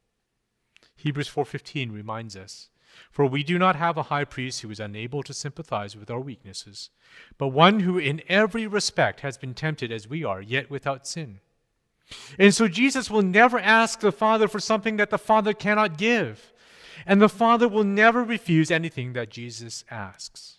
Hebrews 0.96 1.28
4:15 1.28 1.90
reminds 1.92 2.36
us, 2.36 2.70
"For 3.10 3.26
we 3.26 3.42
do 3.42 3.58
not 3.58 3.76
have 3.76 3.96
a 3.96 4.04
high 4.04 4.24
priest 4.24 4.60
who 4.60 4.70
is 4.70 4.80
unable 4.80 5.22
to 5.22 5.34
sympathize 5.34 5.96
with 5.96 6.10
our 6.10 6.20
weaknesses, 6.20 6.90
but 7.38 7.48
one 7.48 7.80
who 7.80 7.98
in 7.98 8.22
every 8.28 8.66
respect 8.66 9.20
has 9.20 9.38
been 9.38 9.54
tempted 9.54 9.92
as 9.92 10.08
we 10.08 10.24
are, 10.24 10.40
yet 10.40 10.70
without 10.70 11.06
sin." 11.06 11.40
And 12.38 12.54
so 12.54 12.68
Jesus 12.68 13.10
will 13.10 13.22
never 13.22 13.58
ask 13.58 14.00
the 14.00 14.12
Father 14.12 14.48
for 14.48 14.60
something 14.60 14.96
that 14.96 15.10
the 15.10 15.18
Father 15.18 15.52
cannot 15.52 15.96
give. 15.96 16.52
And 17.06 17.20
the 17.22 17.28
Father 17.28 17.68
will 17.68 17.84
never 17.84 18.22
refuse 18.22 18.70
anything 18.70 19.12
that 19.14 19.30
Jesus 19.30 19.84
asks. 19.90 20.58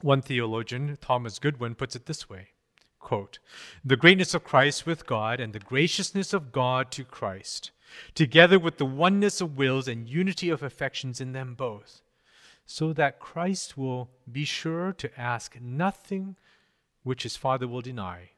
One 0.00 0.22
theologian, 0.22 0.98
Thomas 1.00 1.38
Goodwin, 1.38 1.74
puts 1.74 1.96
it 1.96 2.06
this 2.06 2.28
way 2.28 2.48
quote, 2.98 3.38
The 3.84 3.96
greatness 3.96 4.34
of 4.34 4.42
Christ 4.42 4.84
with 4.84 5.06
God 5.06 5.38
and 5.38 5.52
the 5.52 5.60
graciousness 5.60 6.32
of 6.32 6.50
God 6.50 6.90
to 6.92 7.04
Christ, 7.04 7.70
together 8.14 8.58
with 8.58 8.78
the 8.78 8.86
oneness 8.86 9.40
of 9.40 9.56
wills 9.56 9.88
and 9.88 10.08
unity 10.08 10.48
of 10.50 10.62
affections 10.62 11.20
in 11.20 11.32
them 11.32 11.54
both, 11.54 12.02
so 12.64 12.92
that 12.92 13.20
Christ 13.20 13.76
will 13.76 14.10
be 14.30 14.44
sure 14.44 14.92
to 14.94 15.20
ask 15.20 15.60
nothing 15.60 16.36
which 17.02 17.22
his 17.22 17.36
Father 17.36 17.68
will 17.68 17.82
deny, 17.82 18.30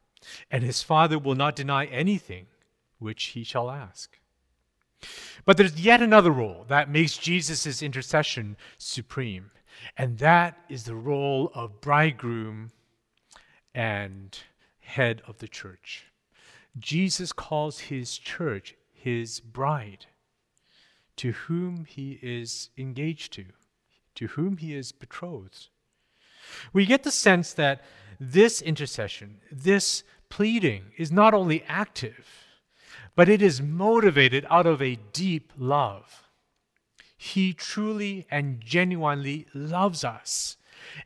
and 0.51 0.63
his 0.63 0.83
Father 0.83 1.17
will 1.17 1.35
not 1.35 1.55
deny 1.55 1.85
anything 1.85 2.47
which 2.99 3.25
he 3.25 3.43
shall 3.43 3.71
ask. 3.71 4.19
But 5.45 5.57
there's 5.57 5.79
yet 5.79 6.01
another 6.01 6.31
role 6.31 6.65
that 6.67 6.89
makes 6.89 7.17
Jesus' 7.17 7.81
intercession 7.81 8.57
supreme, 8.77 9.51
and 9.97 10.17
that 10.17 10.57
is 10.69 10.83
the 10.83 10.95
role 10.95 11.51
of 11.55 11.81
bridegroom 11.81 12.71
and 13.73 14.37
head 14.81 15.21
of 15.25 15.37
the 15.37 15.47
church. 15.47 16.05
Jesus 16.77 17.31
calls 17.31 17.79
his 17.79 18.17
church 18.17 18.75
his 19.01 19.39
bride, 19.39 20.05
to 21.17 21.31
whom 21.31 21.85
he 21.85 22.19
is 22.21 22.69
engaged 22.77 23.33
to, 23.33 23.45
to 24.15 24.27
whom 24.27 24.57
he 24.57 24.75
is 24.75 24.91
betrothed. 24.91 25.67
We 26.73 26.85
get 26.85 27.03
the 27.03 27.11
sense 27.11 27.53
that 27.53 27.81
this 28.19 28.61
intercession, 28.61 29.39
this 29.51 30.03
pleading, 30.29 30.91
is 30.97 31.11
not 31.11 31.33
only 31.33 31.63
active, 31.67 32.27
but 33.15 33.29
it 33.29 33.41
is 33.41 33.61
motivated 33.61 34.45
out 34.49 34.65
of 34.65 34.81
a 34.81 34.97
deep 35.13 35.53
love. 35.57 36.23
He 37.17 37.53
truly 37.53 38.25
and 38.31 38.61
genuinely 38.61 39.47
loves 39.53 40.03
us. 40.03 40.57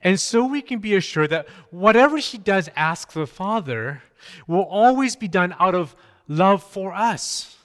And 0.01 0.19
so 0.19 0.45
we 0.45 0.61
can 0.61 0.79
be 0.79 0.95
assured 0.95 1.31
that 1.31 1.47
whatever 1.71 2.17
he 2.17 2.37
does 2.37 2.69
ask 2.75 3.13
the 3.13 3.25
Father 3.25 4.03
will 4.47 4.63
always 4.63 5.15
be 5.15 5.27
done 5.27 5.55
out 5.59 5.75
of 5.75 5.95
love 6.27 6.63
for 6.63 6.93
us, 6.93 7.57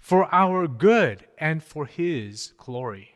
for 0.00 0.34
our 0.34 0.66
good, 0.66 1.26
and 1.38 1.62
for 1.62 1.86
his 1.86 2.54
glory. 2.56 3.14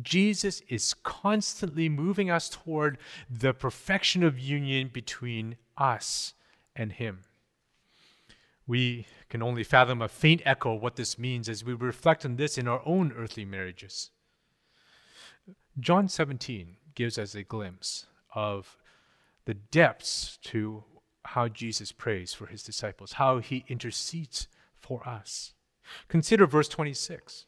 Jesus 0.00 0.62
is 0.68 0.94
constantly 0.94 1.88
moving 1.88 2.30
us 2.30 2.48
toward 2.48 2.98
the 3.30 3.52
perfection 3.52 4.24
of 4.24 4.38
union 4.38 4.90
between 4.92 5.56
us 5.76 6.34
and 6.74 6.92
him. 6.92 7.20
We 8.66 9.06
can 9.28 9.42
only 9.42 9.62
fathom 9.62 10.02
a 10.02 10.08
faint 10.08 10.42
echo 10.44 10.76
of 10.76 10.82
what 10.82 10.96
this 10.96 11.18
means 11.18 11.48
as 11.48 11.64
we 11.64 11.74
reflect 11.74 12.24
on 12.24 12.36
this 12.36 12.58
in 12.58 12.66
our 12.66 12.82
own 12.84 13.12
earthly 13.16 13.44
marriages. 13.44 14.10
John 15.78 16.08
17 16.08 16.76
gives 16.94 17.18
us 17.18 17.34
a 17.34 17.44
glimpse 17.44 18.06
of 18.34 18.76
the 19.44 19.54
depths 19.54 20.38
to 20.44 20.84
how 21.24 21.48
Jesus 21.48 21.92
prays 21.92 22.34
for 22.34 22.46
his 22.46 22.62
disciples, 22.62 23.12
how 23.12 23.38
he 23.38 23.64
intercedes 23.68 24.48
for 24.76 25.06
us. 25.06 25.54
Consider 26.08 26.46
verse 26.46 26.68
26 26.68 27.46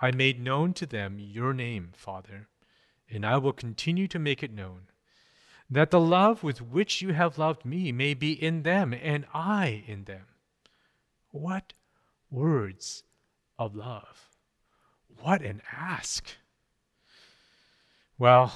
I 0.00 0.10
made 0.10 0.40
known 0.40 0.74
to 0.74 0.86
them 0.86 1.18
your 1.18 1.54
name, 1.54 1.92
Father, 1.94 2.48
and 3.10 3.24
I 3.24 3.38
will 3.38 3.52
continue 3.52 4.06
to 4.08 4.18
make 4.18 4.42
it 4.42 4.52
known, 4.52 4.88
that 5.70 5.90
the 5.90 6.00
love 6.00 6.42
with 6.42 6.60
which 6.60 7.00
you 7.00 7.14
have 7.14 7.38
loved 7.38 7.64
me 7.64 7.92
may 7.92 8.14
be 8.14 8.32
in 8.32 8.62
them, 8.62 8.92
and 8.92 9.24
I 9.32 9.84
in 9.86 10.04
them. 10.04 10.26
What 11.30 11.72
words 12.30 13.04
of 13.58 13.74
love! 13.74 14.28
What 15.20 15.42
an 15.42 15.62
ask! 15.72 16.36
Well, 18.18 18.52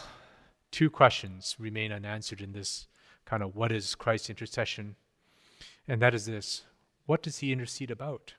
two 0.71 0.91
questions 0.91 1.57
remain 1.59 1.93
unanswered 1.93 2.41
in 2.41 2.53
this 2.53 2.87
kind 3.25 3.43
of 3.43 3.57
what 3.57 3.73
is 3.73 3.95
Christ's 3.95 4.31
intercession? 4.31 4.97
And 5.87 6.01
that 6.03 6.15
is 6.15 6.27
this 6.27 6.63
what 7.07 7.23
does 7.23 7.39
he 7.39 7.53
intercede 7.53 7.91
about? 7.91 8.35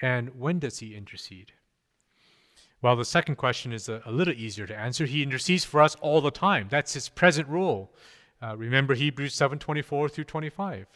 And 0.00 0.38
when 0.38 0.58
does 0.58 0.78
he 0.78 0.94
intercede? 0.94 1.52
Well, 2.82 2.96
the 2.96 3.04
second 3.04 3.36
question 3.36 3.72
is 3.72 3.88
a, 3.88 4.02
a 4.04 4.12
little 4.12 4.34
easier 4.34 4.66
to 4.66 4.76
answer. 4.76 5.06
He 5.06 5.22
intercedes 5.22 5.64
for 5.64 5.80
us 5.82 5.96
all 5.96 6.20
the 6.20 6.30
time. 6.30 6.68
That's 6.70 6.94
his 6.94 7.08
present 7.08 7.48
role. 7.48 7.92
Uh, 8.42 8.56
remember 8.56 8.94
Hebrews 8.94 9.34
7:24 9.34 10.10
through 10.10 10.24
25. 10.24 10.86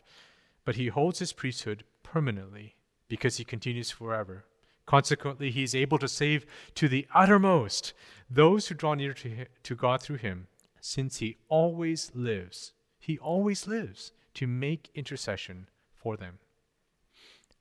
But 0.64 0.76
he 0.76 0.88
holds 0.88 1.18
his 1.20 1.32
priesthood 1.32 1.84
permanently 2.02 2.76
because 3.08 3.38
he 3.38 3.44
continues 3.44 3.90
forever. 3.90 4.44
Consequently, 4.86 5.50
he 5.50 5.62
is 5.62 5.74
able 5.74 5.98
to 5.98 6.08
save 6.08 6.44
to 6.74 6.88
the 6.88 7.06
uttermost 7.14 7.92
those 8.28 8.68
who 8.68 8.74
draw 8.74 8.94
near 8.94 9.14
to, 9.14 9.46
to 9.62 9.74
God 9.74 10.02
through 10.02 10.16
him, 10.16 10.48
since 10.80 11.18
he 11.18 11.36
always 11.48 12.10
lives. 12.14 12.72
He 12.98 13.18
always 13.18 13.66
lives 13.66 14.12
to 14.34 14.46
make 14.46 14.90
intercession 14.94 15.68
for 15.94 16.16
them. 16.16 16.38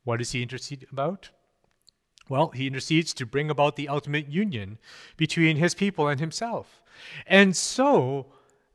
What 0.10 0.18
does 0.18 0.32
he 0.32 0.42
intercede 0.42 0.88
about? 0.92 1.30
Well, 2.28 2.50
he 2.50 2.66
intercedes 2.66 3.14
to 3.14 3.28
bring 3.28 3.52
about 3.52 3.76
the 3.76 3.88
ultimate 3.88 4.28
union 4.28 4.80
between 5.18 5.58
his 5.58 5.76
people 5.76 6.08
and 6.08 6.20
himself. 6.20 6.82
And 7.28 7.56
so 7.56 8.26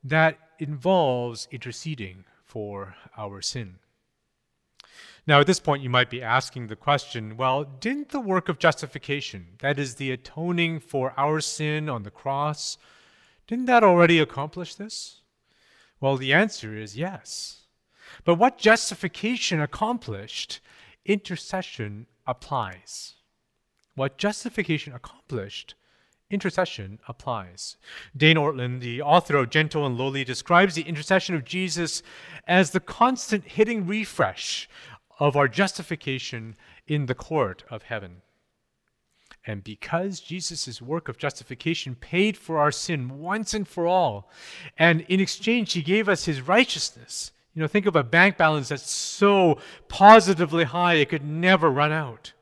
that 0.05 0.39
involves 0.61 1.49
interceding 1.51 2.25
for 2.45 2.95
our 3.17 3.43
sin. 3.43 3.81
Now, 5.27 5.41
at 5.41 5.49
this 5.49 5.59
point, 5.59 5.83
you 5.83 5.91
might 5.91 6.09
be 6.09 6.23
asking 6.23 6.69
the 6.69 6.77
question 6.77 7.37
well, 7.37 7.65
didn't 7.65 8.11
the 8.11 8.21
work 8.21 8.49
of 8.49 8.61
justification, 8.61 9.57
that 9.59 9.77
is, 9.77 9.97
the 9.97 10.13
atoning 10.13 10.79
for 10.79 11.15
our 11.17 11.41
sin 11.41 11.89
on 11.89 12.05
the 12.05 12.13
cross, 12.13 12.79
didn't 13.49 13.67
that 13.67 13.83
already 13.83 14.21
accomplish 14.21 14.77
this? 14.77 15.23
Well, 16.01 16.17
the 16.17 16.33
answer 16.33 16.77
is 16.77 16.97
yes. 16.97 17.63
But 18.23 18.37
what 18.37 18.57
justification 18.57 19.61
accomplished, 19.61 20.61
intercession 21.05 22.07
applies. 22.27 23.15
What 23.95 24.19
justification 24.19 24.93
accomplished, 24.93 25.75
intercession 26.31 26.99
applies. 27.07 27.77
Dane 28.17 28.37
Ortlund, 28.37 28.81
the 28.81 29.03
author 29.03 29.37
of 29.37 29.51
Gentle 29.51 29.87
and 29.87 29.97
Lowly, 29.97 30.25
describes 30.25 30.75
the 30.75 30.83
intercession 30.83 31.35
of 31.35 31.45
Jesus 31.45 32.03
as 32.47 32.71
the 32.71 32.81
constant 32.81 33.45
hitting 33.45 33.87
refresh 33.87 34.69
of 35.21 35.37
our 35.37 35.49
justification 35.49 36.57
in 36.87 37.07
the 37.07 37.15
court 37.15 37.63
of 37.71 37.85
heaven. 37.85 38.23
And 39.47 39.63
because 39.63 40.21
Jesus' 40.21 40.81
work 40.81 41.09
of 41.09 41.19
justification 41.19 41.95
paid 41.95 42.37
for 42.37 42.59
our 42.59 42.73
sin 42.73 43.21
once 43.21 43.53
and 43.53 43.69
for 43.69 43.87
all, 43.87 44.31
and 44.79 45.03
in 45.03 45.21
exchange, 45.21 45.75
he 45.75 45.83
gave 45.83 46.09
us 46.09 46.25
his 46.25 46.41
righteousness. 46.41 47.31
You 47.55 47.63
know, 47.63 47.69
think 47.69 47.87
of 47.87 47.95
a 47.95 48.03
bank 48.03 48.37
balance 48.37 48.69
that's 48.69 48.91
so 48.91 49.59
positively 49.89 50.65
high 50.65 50.95
it 50.95 51.09
could 51.09 51.25
never 51.25 51.71
run 51.71 51.93
out. 51.93 52.33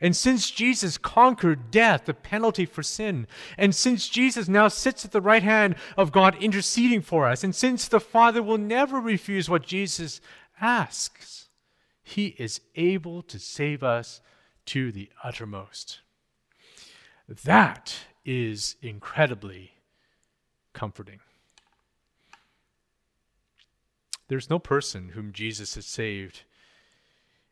And 0.00 0.16
since 0.16 0.50
Jesus 0.50 0.98
conquered 0.98 1.70
death, 1.70 2.06
the 2.06 2.14
penalty 2.14 2.66
for 2.66 2.82
sin, 2.82 3.26
and 3.56 3.74
since 3.74 4.08
Jesus 4.08 4.48
now 4.48 4.68
sits 4.68 5.04
at 5.04 5.12
the 5.12 5.20
right 5.20 5.42
hand 5.42 5.76
of 5.96 6.12
God 6.12 6.36
interceding 6.42 7.00
for 7.00 7.28
us, 7.28 7.44
and 7.44 7.54
since 7.54 7.88
the 7.88 8.00
Father 8.00 8.42
will 8.42 8.58
never 8.58 9.00
refuse 9.00 9.48
what 9.48 9.66
Jesus 9.66 10.20
asks, 10.60 11.48
he 12.02 12.28
is 12.38 12.60
able 12.74 13.22
to 13.22 13.38
save 13.38 13.82
us 13.82 14.20
to 14.66 14.92
the 14.92 15.10
uttermost. 15.22 16.00
That 17.28 17.96
is 18.24 18.76
incredibly 18.82 19.72
comforting. 20.72 21.20
There's 24.28 24.50
no 24.50 24.58
person 24.58 25.10
whom 25.10 25.32
Jesus 25.32 25.74
has 25.74 25.86
saved 25.86 26.42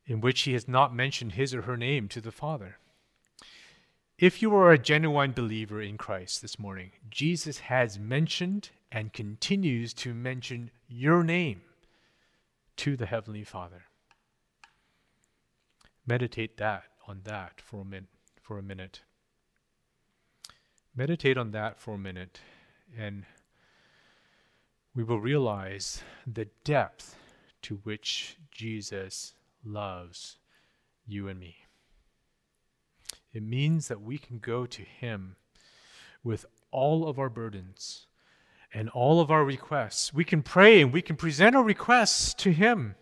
in 0.06 0.20
which 0.20 0.42
he 0.42 0.52
has 0.52 0.66
not 0.66 0.94
mentioned 0.94 1.32
his 1.32 1.54
or 1.54 1.62
her 1.62 1.76
name 1.76 2.08
to 2.08 2.20
the 2.20 2.32
Father. 2.32 2.78
If 4.18 4.40
you 4.40 4.54
are 4.54 4.70
a 4.70 4.78
genuine 4.78 5.32
believer 5.32 5.82
in 5.82 5.98
Christ 5.98 6.42
this 6.42 6.58
morning, 6.58 6.92
Jesus 7.10 7.58
has 7.58 7.98
mentioned 7.98 8.70
and 8.90 9.12
continues 9.12 9.94
to 9.94 10.14
mention 10.14 10.70
your 10.88 11.24
name 11.24 11.62
to 12.76 12.96
the 12.96 13.06
Heavenly 13.06 13.44
Father. 13.44 13.84
Meditate 16.06 16.56
that 16.58 16.84
on 17.06 17.20
that 17.24 17.60
for 17.60 17.80
a 17.80 17.84
minute 17.84 18.08
for 18.40 18.58
a 18.58 18.62
minute. 18.62 19.02
Meditate 20.94 21.38
on 21.38 21.52
that 21.52 21.78
for 21.78 21.94
a 21.94 21.98
minute 21.98 22.40
and 22.98 23.24
we 24.94 25.02
will 25.02 25.20
realize 25.20 26.02
the 26.26 26.48
depth 26.64 27.16
to 27.62 27.76
which 27.84 28.36
Jesus 28.50 29.34
loves 29.64 30.38
you 31.06 31.28
and 31.28 31.40
me. 31.40 31.56
It 33.32 33.42
means 33.42 33.88
that 33.88 34.02
we 34.02 34.18
can 34.18 34.38
go 34.38 34.66
to 34.66 34.82
Him 34.82 35.36
with 36.22 36.44
all 36.70 37.08
of 37.08 37.18
our 37.18 37.30
burdens 37.30 38.06
and 38.74 38.88
all 38.90 39.20
of 39.20 39.30
our 39.30 39.44
requests. 39.44 40.12
We 40.12 40.24
can 40.24 40.42
pray 40.42 40.82
and 40.82 40.92
we 40.92 41.02
can 41.02 41.16
present 41.16 41.56
our 41.56 41.62
requests 41.62 42.34
to 42.34 42.52
Him 42.52 42.94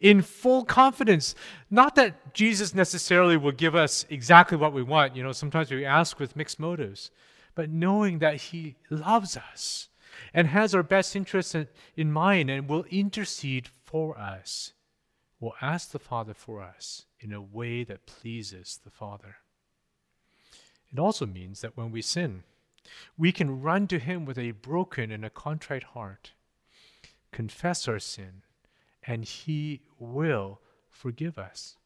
in 0.00 0.22
full 0.22 0.64
confidence. 0.64 1.34
Not 1.70 1.94
that 1.94 2.34
Jesus 2.34 2.74
necessarily 2.74 3.36
will 3.36 3.52
give 3.52 3.74
us 3.74 4.04
exactly 4.10 4.58
what 4.58 4.72
we 4.72 4.82
want. 4.82 5.16
You 5.16 5.22
know, 5.22 5.32
sometimes 5.32 5.70
we 5.70 5.84
ask 5.84 6.18
with 6.18 6.36
mixed 6.36 6.58
motives, 6.58 7.10
but 7.54 7.70
knowing 7.70 8.18
that 8.18 8.36
He 8.36 8.76
loves 8.90 9.36
us 9.36 9.89
and 10.32 10.48
has 10.48 10.74
our 10.74 10.82
best 10.82 11.14
interests 11.16 11.54
in 11.96 12.12
mind 12.12 12.50
and 12.50 12.68
will 12.68 12.84
intercede 12.90 13.68
for 13.84 14.18
us 14.18 14.72
will 15.40 15.54
ask 15.62 15.90
the 15.90 15.98
Father 15.98 16.34
for 16.34 16.62
us 16.62 17.06
in 17.18 17.32
a 17.32 17.40
way 17.40 17.82
that 17.82 18.06
pleases 18.06 18.78
the 18.84 18.90
Father. 18.90 19.36
It 20.92 20.98
also 20.98 21.24
means 21.24 21.62
that 21.62 21.76
when 21.76 21.90
we 21.90 22.02
sin, 22.02 22.42
we 23.16 23.32
can 23.32 23.62
run 23.62 23.86
to 23.88 23.98
Him 23.98 24.24
with 24.24 24.38
a 24.38 24.50
broken 24.50 25.10
and 25.10 25.24
a 25.24 25.30
contrite 25.30 25.84
heart, 25.84 26.32
confess 27.32 27.88
our 27.88 27.98
sin, 27.98 28.42
and 29.02 29.24
He 29.24 29.80
will 29.98 30.60
forgive 30.90 31.38
us. 31.38 31.76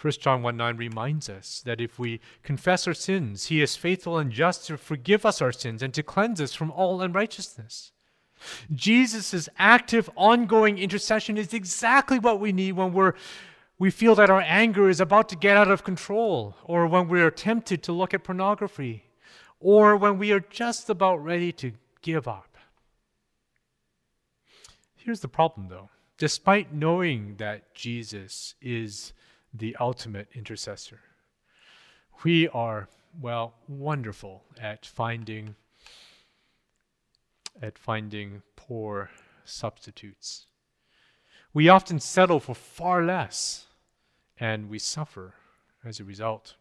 1 0.00 0.12
John 0.14 0.42
1 0.42 0.56
9 0.56 0.76
reminds 0.76 1.28
us 1.28 1.60
that 1.66 1.80
if 1.80 1.98
we 1.98 2.20
confess 2.42 2.86
our 2.86 2.94
sins, 2.94 3.46
He 3.46 3.60
is 3.60 3.76
faithful 3.76 4.16
and 4.16 4.32
just 4.32 4.66
to 4.66 4.78
forgive 4.78 5.26
us 5.26 5.42
our 5.42 5.52
sins 5.52 5.82
and 5.82 5.92
to 5.92 6.02
cleanse 6.02 6.40
us 6.40 6.54
from 6.54 6.70
all 6.70 7.02
unrighteousness. 7.02 7.92
Jesus' 8.74 9.48
active, 9.58 10.08
ongoing 10.16 10.78
intercession 10.78 11.36
is 11.36 11.52
exactly 11.52 12.18
what 12.18 12.40
we 12.40 12.52
need 12.52 12.72
when 12.72 12.94
we're, 12.94 13.12
we 13.78 13.90
feel 13.90 14.14
that 14.14 14.30
our 14.30 14.40
anger 14.40 14.88
is 14.88 15.00
about 15.00 15.28
to 15.28 15.36
get 15.36 15.58
out 15.58 15.70
of 15.70 15.84
control, 15.84 16.56
or 16.64 16.86
when 16.86 17.06
we 17.06 17.20
are 17.20 17.30
tempted 17.30 17.82
to 17.82 17.92
look 17.92 18.14
at 18.14 18.24
pornography, 18.24 19.04
or 19.58 19.96
when 19.96 20.18
we 20.18 20.32
are 20.32 20.40
just 20.40 20.88
about 20.88 21.22
ready 21.22 21.52
to 21.52 21.72
give 22.00 22.26
up. 22.26 22.56
Here's 24.96 25.20
the 25.20 25.28
problem, 25.28 25.68
though. 25.68 25.90
Despite 26.16 26.72
knowing 26.72 27.36
that 27.36 27.74
Jesus 27.74 28.54
is 28.62 29.12
the 29.52 29.76
ultimate 29.80 30.28
intercessor, 30.34 31.00
we 32.22 32.48
are, 32.48 32.88
well, 33.20 33.54
wonderful 33.68 34.44
at 34.60 34.86
finding 34.86 35.54
at 37.62 37.78
finding 37.78 38.42
poor 38.56 39.10
substitutes. 39.44 40.46
We 41.52 41.68
often 41.68 42.00
settle 42.00 42.40
for 42.40 42.54
far 42.54 43.04
less, 43.04 43.66
and 44.38 44.70
we 44.70 44.78
suffer 44.78 45.34
as 45.84 46.00
a 46.00 46.04
result. 46.04 46.54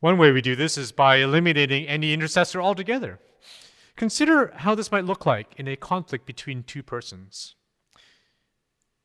One 0.00 0.18
way 0.18 0.30
we 0.30 0.42
do 0.42 0.56
this 0.56 0.76
is 0.76 0.92
by 0.92 1.16
eliminating 1.16 1.86
any 1.86 2.12
intercessor 2.12 2.60
altogether. 2.60 3.18
Consider 3.96 4.52
how 4.56 4.74
this 4.74 4.92
might 4.92 5.06
look 5.06 5.24
like 5.24 5.54
in 5.56 5.68
a 5.68 5.76
conflict 5.76 6.26
between 6.26 6.62
two 6.62 6.82
persons. 6.82 7.54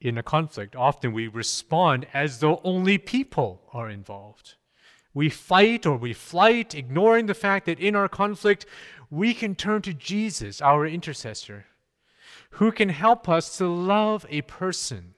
In 0.02 0.18
a 0.18 0.24
conflict, 0.24 0.76
often 0.76 1.14
we 1.14 1.28
respond 1.28 2.08
as 2.12 2.40
though 2.40 2.60
only 2.64 2.98
people 2.98 3.62
are 3.72 3.88
involved. 3.88 4.56
We 5.14 5.30
fight 5.30 5.86
or 5.86 5.96
we 5.96 6.14
flight, 6.14 6.74
ignoring 6.74 7.28
the 7.28 7.36
fact 7.36 7.68
that 7.68 7.80
in 7.80 7.96
our 7.96 8.10
conflict 8.10 8.66
we 9.12 9.36
can 9.36 9.54
turn 9.54 9.84
to 9.84 9.94
Jesus, 9.94 10.60
our 10.60 10.88
intercessor, 10.88 11.66
who 12.52 12.72
can 12.72 12.90
help 12.90 13.30
us 13.30 13.58
to 13.60 13.68
love 13.68 14.26
a 14.30 14.42
person. 14.42 15.14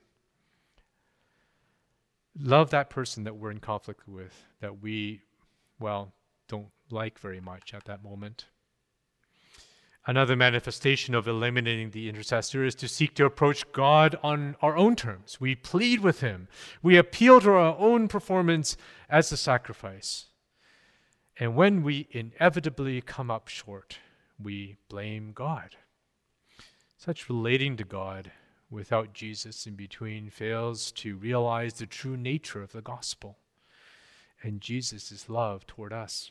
Love 2.38 2.68
that 2.70 2.90
person 2.90 3.24
that 3.24 3.36
we're 3.36 3.52
in 3.52 3.60
conflict 3.60 4.06
with, 4.06 4.44
that 4.60 4.82
we, 4.82 5.22
well, 5.78 6.12
don't 6.46 6.68
like 6.90 7.18
very 7.18 7.40
much 7.40 7.72
at 7.72 7.84
that 7.84 8.04
moment. 8.04 8.46
Another 10.06 10.36
manifestation 10.36 11.14
of 11.14 11.26
eliminating 11.26 11.90
the 11.90 12.10
intercessor 12.10 12.62
is 12.64 12.74
to 12.74 12.88
seek 12.88 13.14
to 13.14 13.24
approach 13.24 13.70
God 13.72 14.18
on 14.22 14.54
our 14.60 14.76
own 14.76 14.96
terms. 14.96 15.40
We 15.40 15.54
plead 15.54 16.00
with 16.00 16.20
Him, 16.20 16.48
we 16.82 16.96
appeal 16.98 17.40
to 17.40 17.50
our 17.50 17.76
own 17.78 18.08
performance 18.08 18.76
as 19.08 19.32
a 19.32 19.36
sacrifice. 19.36 20.26
And 21.38 21.56
when 21.56 21.82
we 21.82 22.06
inevitably 22.10 23.00
come 23.00 23.30
up 23.30 23.48
short, 23.48 23.98
we 24.42 24.76
blame 24.88 25.32
God. 25.34 25.76
Such 26.96 27.28
relating 27.28 27.76
to 27.78 27.84
God 27.84 28.30
without 28.70 29.14
Jesus 29.14 29.66
in 29.66 29.74
between 29.74 30.30
fails 30.30 30.92
to 30.92 31.16
realize 31.16 31.74
the 31.74 31.86
true 31.86 32.16
nature 32.16 32.62
of 32.62 32.72
the 32.72 32.82
gospel 32.82 33.38
and 34.42 34.60
Jesus' 34.60 35.28
love 35.28 35.66
toward 35.66 35.92
us. 35.92 36.30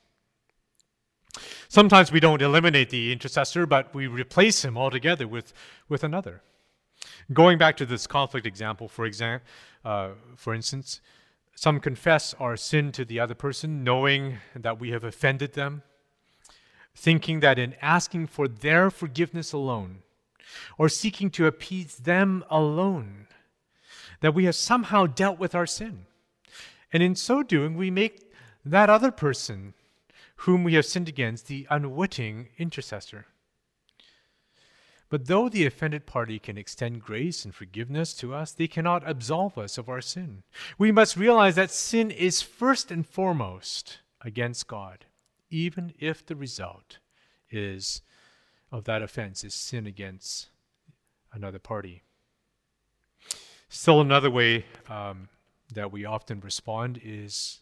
Sometimes 1.67 2.11
we 2.11 2.19
don't 2.19 2.41
eliminate 2.41 2.89
the 2.89 3.11
intercessor, 3.11 3.65
but 3.65 3.93
we 3.93 4.07
replace 4.07 4.63
him 4.63 4.77
altogether 4.77 5.27
with, 5.27 5.53
with 5.89 6.03
another. 6.03 6.41
Going 7.31 7.57
back 7.57 7.77
to 7.77 7.85
this 7.85 8.07
conflict 8.07 8.45
example, 8.45 8.87
for 8.87 9.05
example, 9.05 9.47
uh, 9.83 10.09
for 10.35 10.53
instance, 10.53 11.01
some 11.55 11.79
confess 11.79 12.33
our 12.39 12.57
sin 12.57 12.91
to 12.93 13.05
the 13.05 13.19
other 13.19 13.35
person, 13.35 13.83
knowing 13.83 14.37
that 14.55 14.79
we 14.79 14.91
have 14.91 15.03
offended 15.03 15.53
them, 15.53 15.83
thinking 16.95 17.39
that 17.39 17.59
in 17.59 17.75
asking 17.81 18.27
for 18.27 18.47
their 18.47 18.89
forgiveness 18.89 19.53
alone, 19.53 19.99
or 20.77 20.89
seeking 20.89 21.29
to 21.31 21.47
appease 21.47 21.97
them 21.97 22.43
alone, 22.49 23.27
that 24.21 24.33
we 24.33 24.45
have 24.45 24.55
somehow 24.55 25.05
dealt 25.05 25.39
with 25.39 25.55
our 25.55 25.65
sin. 25.65 26.05
And 26.91 27.01
in 27.01 27.15
so 27.15 27.43
doing, 27.43 27.75
we 27.75 27.89
make 27.89 28.31
that 28.63 28.89
other 28.89 29.11
person 29.11 29.73
whom 30.43 30.63
we 30.63 30.73
have 30.73 30.85
sinned 30.85 31.07
against 31.07 31.47
the 31.47 31.65
unwitting 31.69 32.49
intercessor. 32.57 33.25
But 35.09 35.27
though 35.27 35.47
the 35.47 35.65
offended 35.65 36.05
party 36.05 36.37
can 36.37 36.57
extend 36.57 37.03
grace 37.03 37.45
and 37.45 37.55
forgiveness 37.55 38.13
to 38.15 38.33
us, 38.33 38.51
they 38.51 38.67
cannot 38.67 39.07
absolve 39.07 39.57
us 39.57 39.77
of 39.77 39.87
our 39.87 40.01
sin. 40.01 40.43
We 40.77 40.91
must 40.91 41.15
realize 41.15 41.55
that 41.55 41.71
sin 41.71 42.11
is 42.11 42.41
first 42.41 42.91
and 42.91 43.07
foremost 43.07 43.99
against 44.21 44.67
God, 44.67 45.05
even 45.49 45.93
if 45.99 46.25
the 46.25 46.35
result 46.35 46.97
is 47.49 48.01
of 48.69 48.83
that 48.83 49.01
offense 49.01 49.43
is 49.43 49.53
sin 49.53 49.87
against 49.87 50.49
another 51.31 51.59
party. 51.59 52.01
Still, 53.69 54.01
another 54.01 54.29
way 54.29 54.65
um, 54.89 55.29
that 55.73 55.91
we 55.91 56.03
often 56.03 56.41
respond 56.41 56.99
is 57.01 57.61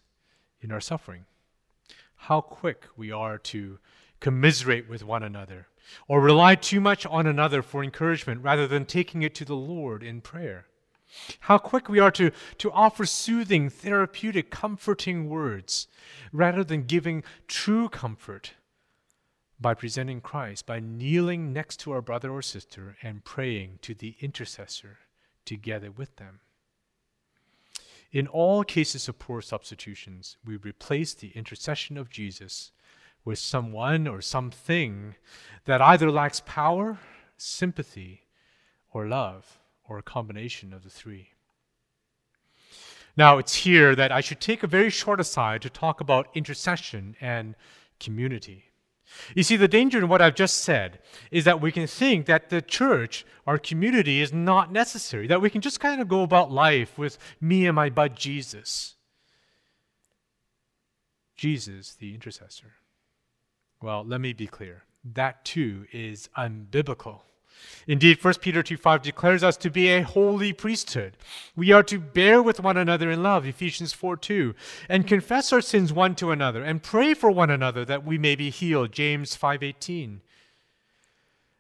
in 0.62 0.72
our 0.72 0.82
suffering. 0.82 1.26
How 2.26 2.40
quick 2.40 2.86
we 2.96 3.12
are 3.12 3.40
to 3.40 3.80
commiserate 4.20 4.88
with 4.88 5.04
one 5.04 5.24
another 5.24 5.68
or 6.08 6.22
rely 6.22 6.54
too 6.54 6.80
much 6.80 7.04
on 7.08 7.26
another 7.26 7.64
for 7.64 7.84
encouragement 7.84 8.44
rather 8.44 8.68
than 8.68 8.86
taking 8.86 9.24
it 9.24 9.34
to 9.36 9.44
the 9.44 9.56
Lord 9.56 10.04
in 10.04 10.22
prayer. 10.22 10.68
How 11.42 11.58
quick 11.58 11.90
we 11.90 11.98
are 11.98 12.12
to, 12.12 12.32
to 12.60 12.72
offer 12.72 13.08
soothing, 13.08 13.72
therapeutic, 13.72 14.52
comforting 14.52 15.30
words 15.30 15.88
rather 16.32 16.64
than 16.64 16.84
giving 16.84 17.24
true 17.48 17.90
comfort 17.90 18.54
by 19.60 19.74
presenting 19.74 20.22
Christ, 20.22 20.68
by 20.68 20.80
kneeling 20.80 21.52
next 21.52 21.80
to 21.82 21.92
our 21.92 22.02
brother 22.02 22.30
or 22.30 22.44
sister 22.44 22.98
and 23.02 23.26
praying 23.26 23.80
to 23.82 23.96
the 23.96 24.16
intercessor 24.20 25.00
together 25.44 25.90
with 25.90 26.18
them. 26.18 26.42
In 28.12 28.28
all 28.28 28.64
cases 28.64 29.08
of 29.08 29.20
poor 29.20 29.42
substitutions, 29.42 30.36
we 30.46 30.58
replace 30.58 31.14
the 31.14 31.30
intercession 31.30 31.98
of 31.98 32.10
Jesus 32.10 32.72
with 33.24 33.40
someone 33.40 34.08
or 34.08 34.22
something 34.22 35.16
that 35.66 35.82
either 35.82 36.12
lacks 36.12 36.42
power, 36.46 37.00
sympathy, 37.38 38.24
or 38.92 39.08
love, 39.08 39.60
or 39.88 39.98
a 39.98 40.04
combination 40.04 40.74
of 40.74 40.84
the 40.84 40.90
three. 40.90 41.30
Now, 43.16 43.38
it's 43.38 43.56
here 43.56 43.96
that 43.96 44.12
I 44.12 44.22
should 44.22 44.42
take 44.42 44.64
a 44.64 44.68
very 44.68 44.90
short 44.90 45.20
aside 45.20 45.62
to 45.62 45.70
talk 45.70 46.02
about 46.02 46.30
intercession 46.34 47.16
and 47.22 47.56
community. 48.00 48.71
You 49.36 49.44
see, 49.44 49.56
the 49.56 49.68
danger 49.68 49.98
in 50.00 50.08
what 50.08 50.22
I've 50.22 50.36
just 50.36 50.58
said 50.58 51.00
is 51.32 51.46
that 51.46 51.62
we 51.62 51.72
can 51.72 51.88
think 51.88 52.26
that 52.26 52.50
the 52.50 52.62
church, 52.62 53.26
our 53.46 53.58
community, 53.58 54.22
is 54.22 54.34
not 54.34 54.72
necessary, 54.72 55.28
that 55.28 55.42
we 55.42 55.50
can 55.50 55.62
just 55.62 55.80
kind 55.80 56.02
of 56.02 56.08
go 56.08 56.22
about 56.24 56.52
life 56.52 56.98
with 56.98 57.18
me 57.40 57.66
and 57.66 57.76
my 57.76 57.90
bud 57.90 58.16
Jesus. 58.16 58.96
Jesus, 61.36 61.96
the 61.96 62.14
intercessor. 62.14 62.74
Well, 63.82 64.04
let 64.06 64.22
me 64.22 64.34
be 64.34 64.48
clear. 64.48 64.84
That 65.04 65.44
too 65.44 65.86
is 65.92 66.30
unbiblical. 66.38 67.22
Indeed, 67.88 68.24
1 68.24 68.36
Peter 68.36 68.62
2 68.62 68.78
5 68.78 69.02
declares 69.02 69.44
us 69.44 69.58
to 69.58 69.70
be 69.70 69.90
a 69.90 70.04
holy 70.04 70.54
priesthood. 70.54 71.18
We 71.56 71.72
are 71.72 71.84
to 71.84 72.00
bear 72.00 72.42
with 72.42 72.60
one 72.60 72.78
another 72.78 73.10
in 73.10 73.24
love, 73.24 73.46
Ephesians 73.46 73.94
4 73.94 74.18
2, 74.18 74.54
and 74.88 75.08
confess 75.08 75.52
our 75.52 75.62
sins 75.62 75.92
one 75.92 76.16
to 76.16 76.32
another, 76.32 76.64
and 76.64 76.84
pray 76.84 77.14
for 77.14 77.32
one 77.32 77.50
another 77.50 77.84
that 77.86 78.06
we 78.06 78.18
may 78.18 78.36
be 78.36 78.50
healed, 78.50 78.92
James 78.92 79.36
5 79.36 79.64
18. 79.64 80.22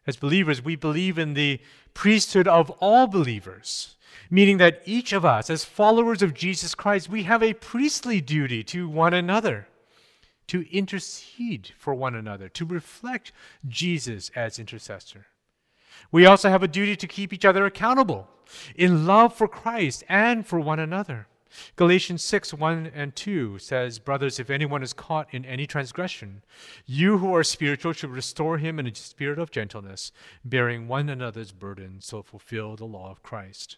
As 0.08 0.16
believers, 0.16 0.64
we 0.64 0.76
believe 0.76 1.18
in 1.18 1.34
the 1.34 1.60
priesthood 1.94 2.48
of 2.48 2.70
all 2.80 3.08
believers, 3.08 3.96
meaning 4.30 4.58
that 4.58 4.82
each 4.86 5.14
of 5.14 5.26
us, 5.26 5.50
as 5.50 5.66
followers 5.66 6.22
of 6.22 6.34
Jesus 6.34 6.76
Christ, 6.76 7.10
we 7.10 7.24
have 7.24 7.44
a 7.44 7.54
priestly 7.54 8.22
duty 8.22 8.64
to 8.66 8.88
one 8.88 9.14
another 9.14 9.68
to 10.48 10.66
intercede 10.70 11.72
for 11.78 11.94
one 11.94 12.14
another, 12.14 12.50
to 12.50 12.66
reflect 12.66 13.32
Jesus 13.68 14.30
as 14.36 14.60
intercessor. 14.60 15.28
We 16.12 16.26
also 16.26 16.50
have 16.50 16.64
a 16.64 16.68
duty 16.68 16.96
to 16.96 17.08
keep 17.08 17.34
each 17.34 17.46
other 17.46 17.66
accountable 17.66 18.28
in 18.76 19.06
love 19.06 19.34
for 19.34 19.48
Christ 19.48 20.04
and 20.10 20.46
for 20.46 20.60
one 20.60 20.80
another. 20.80 21.28
Galatians 21.76 22.24
6 22.24 22.54
1 22.54 22.92
and 22.94 23.16
2 23.16 23.60
says, 23.60 24.00
Brothers, 24.00 24.40
if 24.40 24.50
anyone 24.50 24.84
is 24.84 24.94
caught 24.94 25.28
in 25.34 25.44
any 25.46 25.68
transgression, 25.68 26.44
you 26.86 27.18
who 27.18 27.36
are 27.36 27.44
spiritual 27.44 27.94
should 27.94 28.12
restore 28.12 28.58
him 28.58 28.80
in 28.80 28.88
a 28.88 28.96
spirit 28.96 29.38
of 29.38 29.52
gentleness, 29.52 30.12
bearing 30.46 30.88
one 30.88 31.10
another's 31.10 31.52
burden, 31.52 32.00
so 32.00 32.22
fulfill 32.22 32.76
the 32.76 32.86
law 32.86 33.12
of 33.12 33.24
Christ. 33.24 33.78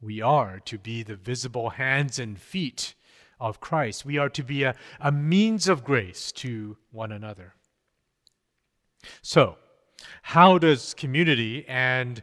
We 0.00 0.22
are 0.22 0.60
to 0.60 0.78
be 0.78 1.02
the 1.02 1.16
visible 1.16 1.70
hands 1.70 2.18
and 2.18 2.38
feet 2.38 2.94
of 3.38 3.60
Christ. 3.60 4.04
We 4.04 4.16
are 4.16 4.30
to 4.30 4.42
be 4.42 4.62
a, 4.62 4.74
a 5.00 5.12
means 5.12 5.68
of 5.68 5.84
grace 5.84 6.32
to 6.32 6.78
one 6.90 7.12
another. 7.12 7.54
So, 9.22 9.56
how 10.22 10.58
does 10.58 10.94
community 10.94 11.64
and 11.68 12.22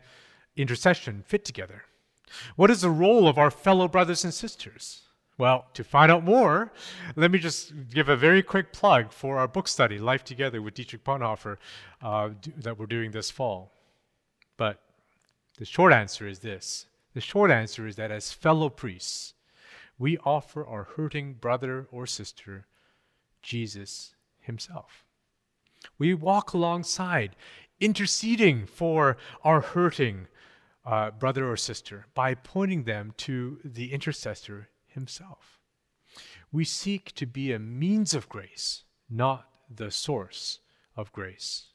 intercession 0.55 1.23
fit 1.25 1.45
together? 1.45 1.83
What 2.55 2.69
is 2.69 2.81
the 2.81 2.89
role 2.89 3.27
of 3.27 3.37
our 3.37 3.51
fellow 3.51 3.87
brothers 3.87 4.23
and 4.23 4.33
sisters? 4.33 5.01
Well, 5.37 5.65
to 5.75 5.83
find 5.83 6.11
out 6.11 6.23
more, 6.23 6.71
let 7.15 7.29
me 7.29 7.37
just 7.37 7.71
give 7.91 8.09
a 8.09 8.15
very 8.15 8.41
quick 8.41 8.73
plug 8.73 9.11
for 9.11 9.37
our 9.37 9.47
book 9.47 9.67
study, 9.67 9.99
Life 9.99 10.23
Together 10.23 10.61
with 10.61 10.73
Dietrich 10.73 11.03
Bonhoeffer, 11.03 11.57
uh, 12.01 12.29
that 12.57 12.79
we're 12.79 12.87
doing 12.87 13.11
this 13.11 13.29
fall. 13.29 13.71
But 14.57 14.81
the 15.59 15.65
short 15.65 15.93
answer 15.93 16.27
is 16.27 16.39
this 16.39 16.87
the 17.13 17.21
short 17.21 17.51
answer 17.51 17.87
is 17.87 17.95
that 17.95 18.11
as 18.11 18.31
fellow 18.31 18.69
priests, 18.69 19.33
we 19.99 20.17
offer 20.19 20.65
our 20.65 20.83
hurting 20.83 21.33
brother 21.33 21.87
or 21.91 22.05
sister 22.05 22.65
Jesus 23.41 24.13
Himself. 24.39 25.03
We 25.97 26.13
walk 26.13 26.53
alongside, 26.53 27.35
interceding 27.79 28.65
for 28.65 29.17
our 29.43 29.61
hurting 29.61 30.27
uh, 30.85 31.11
brother 31.11 31.49
or 31.49 31.57
sister 31.57 32.07
by 32.13 32.33
pointing 32.33 32.83
them 32.83 33.13
to 33.17 33.59
the 33.63 33.91
intercessor 33.91 34.69
Himself. 34.87 35.59
We 36.51 36.63
seek 36.63 37.13
to 37.15 37.25
be 37.25 37.51
a 37.51 37.59
means 37.59 38.13
of 38.13 38.29
grace, 38.29 38.83
not 39.09 39.49
the 39.69 39.91
source 39.91 40.59
of 40.95 41.11
grace. 41.11 41.67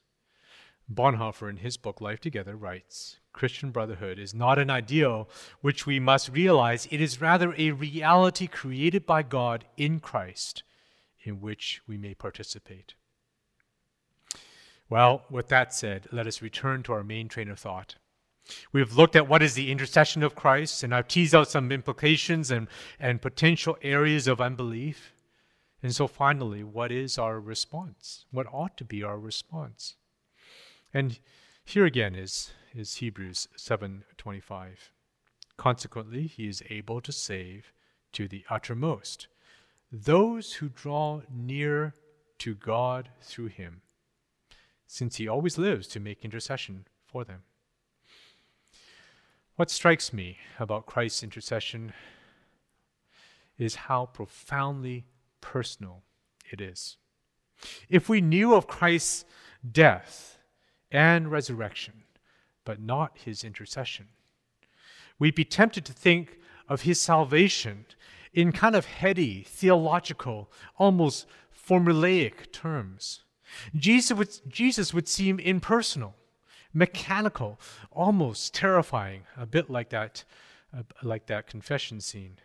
Bonhoeffer, 0.93 1.49
in 1.49 1.59
his 1.59 1.77
book 1.77 2.01
Life 2.01 2.21
Together, 2.21 2.57
writes 2.57 3.19
Christian 3.33 3.71
brotherhood 3.71 4.19
is 4.19 4.35
not 4.35 4.59
an 4.59 4.71
ideal 4.71 5.29
which 5.61 5.87
we 5.87 5.99
must 5.99 6.29
realize, 6.29 6.87
it 6.91 7.01
is 7.01 7.21
rather 7.21 7.55
a 7.57 7.71
reality 7.71 8.47
created 8.47 9.07
by 9.07 9.23
God 9.23 9.65
in 9.77 10.01
Christ 10.01 10.63
in 11.23 11.41
which 11.41 11.81
we 11.87 11.97
may 11.97 12.15
participate. 12.15 12.95
Well, 14.93 15.25
with 15.31 15.49
that 15.49 15.73
said, 15.73 16.07
let 16.13 16.27
us 16.27 16.43
return 16.43 16.83
to 16.83 16.93
our 16.93 17.03
main 17.03 17.27
train 17.27 17.49
of 17.49 17.59
thought. 17.59 17.95
We've 18.75 18.93
looked 18.93 19.17
at 19.17 19.27
what 19.27 19.43
is 19.43 19.55
the 19.55 19.73
intercession 19.73 20.23
of 20.23 20.35
Christ, 20.35 20.83
and 20.83 20.95
I've 20.95 21.09
teased 21.09 21.35
out 21.35 21.49
some 21.49 21.73
implications 21.73 22.51
and, 22.51 22.69
and 23.01 23.23
potential 23.23 23.79
areas 23.81 24.29
of 24.29 24.39
unbelief. 24.39 25.15
And 25.83 25.95
so 25.95 26.07
finally, 26.07 26.63
what 26.63 26.93
is 26.93 27.17
our 27.17 27.41
response? 27.41 28.27
What 28.33 28.47
ought 28.53 28.77
to 28.77 28.85
be 28.85 29.03
our 29.03 29.19
response? 29.19 29.97
And 30.93 31.19
here 31.65 31.87
again 31.87 32.15
is, 32.15 32.51
is 32.75 32.97
Hebrews 32.97 33.49
7:25. 33.57 34.91
Consequently, 35.57 36.27
he 36.27 36.49
is 36.49 36.63
able 36.69 37.01
to 37.01 37.13
save 37.13 37.73
to 38.13 38.29
the 38.29 38.45
uttermost 38.51 39.27
those 39.91 40.53
who 40.53 40.69
draw 40.69 41.23
near 41.35 41.95
to 42.41 42.55
God 42.55 43.09
through 43.23 43.47
him, 43.47 43.81
since 44.93 45.17
he 45.17 45.27
always 45.27 45.57
lives 45.57 45.89
to 45.89 45.99
make 45.99 46.23
intercession 46.23 46.87
for 47.07 47.25
them. 47.25 47.41
What 49.57 49.71
strikes 49.71 50.13
me 50.13 50.37
about 50.61 50.85
Christ's 50.85 51.23
intercession 51.23 51.95
is 53.57 53.87
how 53.87 54.05
profoundly 54.05 55.07
personal 55.41 56.03
it 56.51 56.61
is. 56.61 56.99
If 57.89 58.11
we 58.11 58.21
knew 58.21 58.55
of 58.55 58.67
Christ's 58.67 59.25
death 59.67 60.37
and 60.91 61.31
resurrection, 61.31 62.05
but 62.67 62.79
not 62.79 63.17
his 63.25 63.45
intercession. 63.45 64.09
We'd 65.19 65.35
be 65.35 65.47
tempted 65.47 65.87
to 65.87 65.95
think 65.95 66.39
of 66.69 66.83
his 66.83 67.01
salvation 67.01 67.87
in 68.35 68.53
kind 68.53 68.77
of 68.77 68.85
heady, 68.85 69.43
theological, 69.49 70.53
almost 70.77 71.27
formulaic 71.51 72.53
terms. 72.53 73.23
Jesus 73.75 74.17
would, 74.17 74.31
Jesus 74.49 74.93
would 74.95 75.09
seem 75.09 75.39
impersonal, 75.39 76.15
mechanical, 76.73 77.59
almost 77.91 78.55
terrifying, 78.55 79.23
a 79.37 79.47
bit 79.47 79.71
like 79.71 79.91
that, 79.91 80.25
uh, 80.77 80.83
like 81.03 81.27
that 81.27 81.47
confession 81.47 82.01
scene 82.01 82.39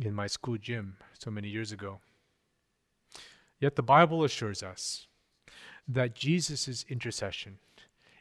in 0.00 0.14
my 0.14 0.26
school 0.26 0.58
gym 0.58 0.96
so 1.18 1.30
many 1.30 1.48
years 1.48 1.72
ago. 1.72 2.00
Yet 3.60 3.76
the 3.76 3.82
Bible 3.82 4.24
assures 4.24 4.62
us 4.62 5.06
that 5.88 6.14
Jesus' 6.14 6.84
intercession 6.88 7.58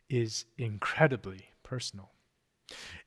is 0.09 0.45
incredibly 0.57 1.49
personal 1.63 2.11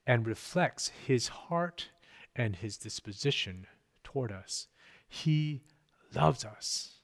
and 0.06 0.26
reflects 0.26 0.90
his 1.06 1.28
heart 1.28 1.88
and 2.34 2.56
his 2.56 2.76
disposition 2.76 3.66
toward 4.04 4.32
us. 4.32 4.66
He 5.08 5.62
loves 6.14 6.44
us. 6.44 6.97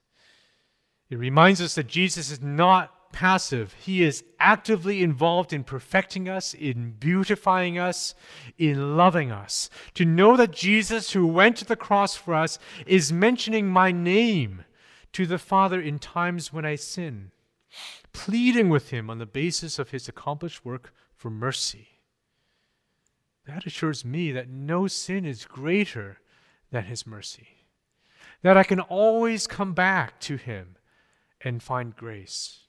It 1.10 1.18
reminds 1.18 1.60
us 1.60 1.74
that 1.74 1.86
Jesus 1.86 2.30
is 2.30 2.40
not 2.40 3.12
passive. 3.12 3.74
He 3.84 4.02
is 4.02 4.24
actively 4.40 5.02
involved 5.02 5.52
in 5.52 5.62
perfecting 5.64 6.28
us, 6.28 6.54
in 6.54 6.92
beautifying 6.92 7.78
us, 7.78 8.14
in 8.58 8.96
loving 8.96 9.30
us. 9.30 9.70
To 9.94 10.04
know 10.04 10.36
that 10.36 10.50
Jesus, 10.50 11.12
who 11.12 11.26
went 11.26 11.56
to 11.58 11.64
the 11.64 11.76
cross 11.76 12.16
for 12.16 12.34
us, 12.34 12.58
is 12.86 13.12
mentioning 13.12 13.68
my 13.68 13.92
name 13.92 14.64
to 15.12 15.26
the 15.26 15.38
Father 15.38 15.80
in 15.80 15.98
times 15.98 16.52
when 16.52 16.64
I 16.64 16.74
sin 16.74 17.30
pleading 18.12 18.68
with 18.68 18.90
him 18.90 19.10
on 19.10 19.18
the 19.18 19.26
basis 19.26 19.78
of 19.78 19.90
his 19.90 20.08
accomplished 20.08 20.64
work 20.64 20.94
for 21.14 21.30
mercy. 21.30 21.88
That 23.46 23.66
assures 23.66 24.04
me 24.04 24.32
that 24.32 24.48
no 24.48 24.86
sin 24.86 25.26
is 25.26 25.44
greater 25.44 26.18
than 26.70 26.84
his 26.84 27.06
mercy, 27.06 27.66
that 28.42 28.56
I 28.56 28.62
can 28.62 28.80
always 28.80 29.46
come 29.46 29.74
back 29.74 30.18
to 30.20 30.36
him 30.36 30.76
and 31.44 31.62
find 31.62 31.94
grace. 31.94 32.60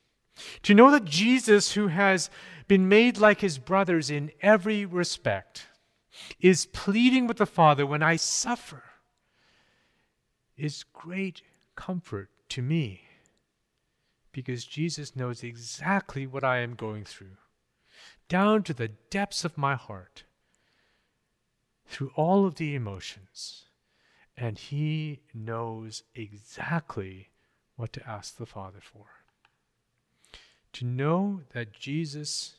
To 0.63 0.73
know 0.73 0.91
that 0.91 1.05
Jesus, 1.05 1.73
who 1.73 1.87
has 1.87 2.29
been 2.67 2.89
made 2.89 3.17
like 3.17 3.41
his 3.41 3.57
brothers 3.57 4.09
in 4.09 4.31
every 4.41 4.85
respect, 4.85 5.67
is 6.39 6.65
pleading 6.67 7.25
with 7.25 7.37
the 7.37 7.45
Father 7.45 7.85
when 7.85 8.03
I 8.03 8.17
suffer 8.17 8.83
is 10.57 10.83
great 10.83 11.41
comfort 11.75 12.29
to 12.49 12.61
me 12.61 13.01
because 14.31 14.65
Jesus 14.65 15.15
knows 15.15 15.43
exactly 15.43 16.27
what 16.27 16.43
I 16.43 16.59
am 16.59 16.75
going 16.75 17.05
through, 17.05 17.37
down 18.27 18.63
to 18.63 18.73
the 18.73 18.89
depths 18.89 19.45
of 19.45 19.57
my 19.57 19.75
heart, 19.75 20.25
through 21.87 22.11
all 22.15 22.45
of 22.45 22.55
the 22.55 22.75
emotions, 22.75 23.63
and 24.35 24.57
He 24.59 25.21
knows 25.33 26.03
exactly 26.15 27.29
what 27.75 27.93
to 27.93 28.07
ask 28.07 28.37
the 28.37 28.45
Father 28.45 28.79
for. 28.81 29.05
To 30.73 30.85
know 30.85 31.41
that 31.53 31.73
Jesus 31.73 32.55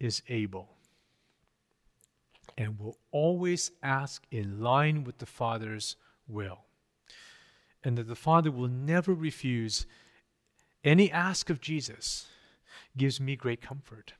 is 0.00 0.22
able 0.28 0.70
and 2.56 2.78
will 2.78 2.98
always 3.10 3.70
ask 3.82 4.24
in 4.30 4.60
line 4.60 5.04
with 5.04 5.18
the 5.18 5.26
Father's 5.26 5.96
will, 6.28 6.60
and 7.82 7.98
that 7.98 8.08
the 8.08 8.14
Father 8.14 8.50
will 8.50 8.68
never 8.68 9.12
refuse 9.12 9.86
any 10.84 11.10
ask 11.10 11.50
of 11.50 11.60
Jesus, 11.60 12.26
gives 12.96 13.20
me 13.20 13.34
great 13.34 13.60
comfort. 13.60 14.14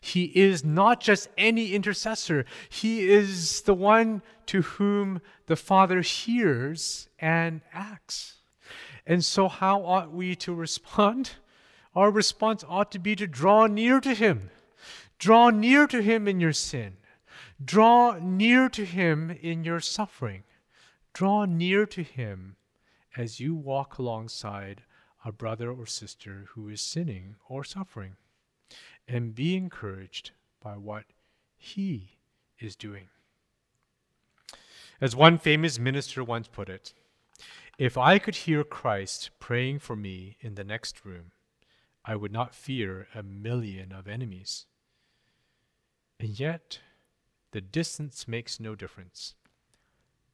He 0.00 0.24
is 0.24 0.64
not 0.64 1.00
just 1.00 1.28
any 1.38 1.72
intercessor, 1.72 2.44
He 2.68 3.08
is 3.08 3.62
the 3.62 3.74
one 3.74 4.22
to 4.46 4.62
whom 4.62 5.20
the 5.46 5.56
Father 5.56 6.00
hears 6.00 7.08
and 7.18 7.60
acts. 7.72 8.34
And 9.06 9.24
so, 9.24 9.48
how 9.48 9.84
ought 9.84 10.12
we 10.12 10.34
to 10.36 10.54
respond? 10.54 11.32
Our 11.94 12.10
response 12.10 12.64
ought 12.68 12.90
to 12.92 12.98
be 12.98 13.16
to 13.16 13.26
draw 13.26 13.66
near 13.66 14.00
to 14.00 14.14
Him. 14.14 14.50
Draw 15.18 15.50
near 15.50 15.86
to 15.86 16.02
Him 16.02 16.28
in 16.28 16.40
your 16.40 16.52
sin. 16.52 16.98
Draw 17.64 18.18
near 18.20 18.68
to 18.68 18.84
Him 18.84 19.30
in 19.30 19.64
your 19.64 19.80
suffering. 19.80 20.42
Draw 21.14 21.46
near 21.46 21.86
to 21.86 22.02
Him 22.02 22.56
as 23.16 23.40
you 23.40 23.54
walk 23.54 23.96
alongside 23.96 24.82
a 25.24 25.32
brother 25.32 25.70
or 25.72 25.86
sister 25.86 26.48
who 26.50 26.68
is 26.68 26.80
sinning 26.80 27.36
or 27.48 27.64
suffering 27.64 28.16
and 29.08 29.34
be 29.34 29.56
encouraged 29.56 30.32
by 30.62 30.76
what 30.76 31.04
he 31.56 32.18
is 32.58 32.76
doing. 32.76 33.08
As 35.00 35.16
one 35.16 35.38
famous 35.38 35.78
minister 35.78 36.22
once 36.22 36.48
put 36.48 36.68
it, 36.68 36.94
if 37.78 37.98
I 37.98 38.18
could 38.18 38.36
hear 38.36 38.64
Christ 38.64 39.30
praying 39.38 39.80
for 39.80 39.96
me 39.96 40.36
in 40.40 40.54
the 40.54 40.64
next 40.64 41.04
room, 41.04 41.32
I 42.04 42.16
would 42.16 42.32
not 42.32 42.54
fear 42.54 43.08
a 43.14 43.22
million 43.22 43.92
of 43.92 44.08
enemies. 44.08 44.66
And 46.18 46.38
yet, 46.38 46.78
the 47.50 47.60
distance 47.60 48.26
makes 48.26 48.58
no 48.58 48.74
difference. 48.74 49.34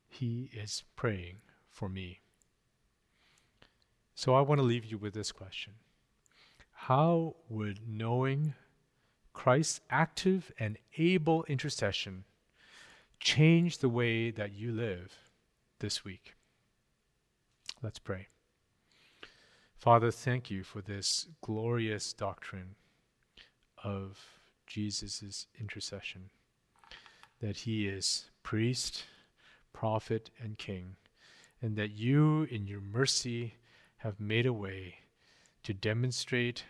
He 0.08 0.50
is 0.52 0.84
praying 0.94 1.38
for 1.68 1.88
me. 1.88 2.20
So 4.14 4.34
I 4.34 4.40
want 4.42 4.60
to 4.60 4.66
leave 4.66 4.84
you 4.84 4.98
with 4.98 5.14
this 5.14 5.32
question 5.32 5.74
How 6.72 7.36
would 7.48 7.88
knowing 7.88 8.54
Christ's 9.32 9.80
active 9.90 10.52
and 10.58 10.78
able 10.96 11.42
intercession 11.44 12.24
change 13.18 13.78
the 13.78 13.88
way 13.88 14.30
that 14.30 14.52
you 14.52 14.70
live 14.70 15.16
this 15.80 16.04
week? 16.04 16.34
Let's 17.82 17.98
pray. 17.98 18.28
Father, 19.76 20.12
thank 20.12 20.52
you 20.52 20.62
for 20.62 20.80
this 20.80 21.26
glorious 21.40 22.12
doctrine 22.12 22.76
of 23.82 24.20
Jesus' 24.68 25.48
intercession, 25.58 26.30
that 27.40 27.56
he 27.56 27.88
is 27.88 28.30
priest, 28.44 29.06
prophet, 29.72 30.30
and 30.40 30.56
king, 30.58 30.94
and 31.60 31.74
that 31.74 31.90
you, 31.90 32.44
in 32.52 32.68
your 32.68 32.80
mercy, 32.80 33.54
have 33.96 34.20
made 34.20 34.46
a 34.46 34.52
way 34.52 34.98
to 35.64 35.74
demonstrate 35.74 36.62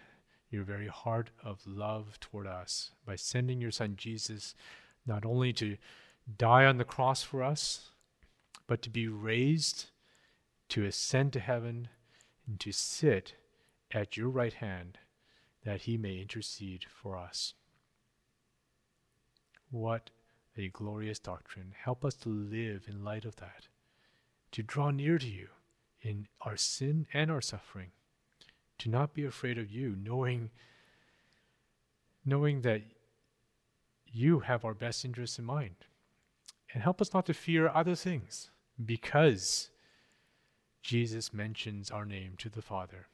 your 0.48 0.64
very 0.64 0.88
heart 0.88 1.28
of 1.44 1.60
love 1.66 2.18
toward 2.20 2.46
us 2.46 2.92
by 3.04 3.16
sending 3.16 3.60
your 3.60 3.70
Son 3.70 3.96
Jesus 3.96 4.54
not 5.06 5.26
only 5.26 5.52
to 5.52 5.76
die 6.38 6.64
on 6.64 6.78
the 6.78 6.84
cross 6.84 7.22
for 7.22 7.42
us, 7.42 7.90
but 8.66 8.80
to 8.80 8.88
be 8.88 9.08
raised, 9.08 9.90
to 10.72 10.84
ascend 10.84 11.32
to 11.32 11.40
heaven, 11.40 11.88
and 12.46 12.58
to 12.60 12.72
sit 12.72 13.34
at 13.92 14.16
your 14.16 14.28
right 14.28 14.54
hand 14.54 14.98
that 15.64 15.82
he 15.82 15.96
may 15.96 16.18
intercede 16.18 16.86
for 16.88 17.16
us. 17.16 17.54
What 19.70 20.10
a 20.56 20.68
glorious 20.68 21.18
doctrine. 21.18 21.74
Help 21.84 22.04
us 22.04 22.14
to 22.16 22.28
live 22.28 22.86
in 22.88 23.04
light 23.04 23.24
of 23.24 23.36
that, 23.36 23.68
to 24.50 24.62
draw 24.62 24.90
near 24.90 25.18
to 25.18 25.28
you 25.28 25.48
in 26.00 26.26
our 26.40 26.56
sin 26.56 27.06
and 27.12 27.30
our 27.30 27.40
suffering 27.40 27.92
to 28.82 28.90
not 28.90 29.14
be 29.14 29.24
afraid 29.24 29.58
of 29.58 29.70
you, 29.70 29.94
knowing, 30.02 30.50
knowing 32.24 32.62
that 32.62 32.82
you 34.10 34.40
have 34.40 34.64
our 34.64 34.74
best 34.74 35.04
interests 35.04 35.38
in 35.38 35.44
mind. 35.44 35.76
And 36.74 36.82
help 36.82 37.00
us 37.00 37.14
not 37.14 37.26
to 37.26 37.34
fear 37.34 37.68
other 37.68 37.94
things 37.94 38.50
because 38.84 39.70
Jesus 40.82 41.32
mentions 41.32 41.90
our 41.90 42.04
name 42.04 42.34
to 42.38 42.48
the 42.48 42.62
Father 42.62 43.06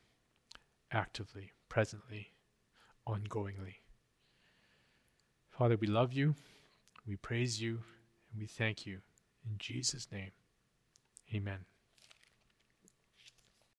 actively, 0.90 1.52
presently, 1.68 2.32
ongoingly. 3.06 3.76
Father, 5.50 5.76
we 5.76 5.86
love 5.86 6.12
you, 6.12 6.34
we 7.06 7.16
praise 7.16 7.60
you, 7.60 7.80
and 8.32 8.40
we 8.40 8.46
thank 8.46 8.86
you. 8.86 9.00
In 9.44 9.58
Jesus' 9.58 10.08
name, 10.10 10.30
amen. 11.34 11.64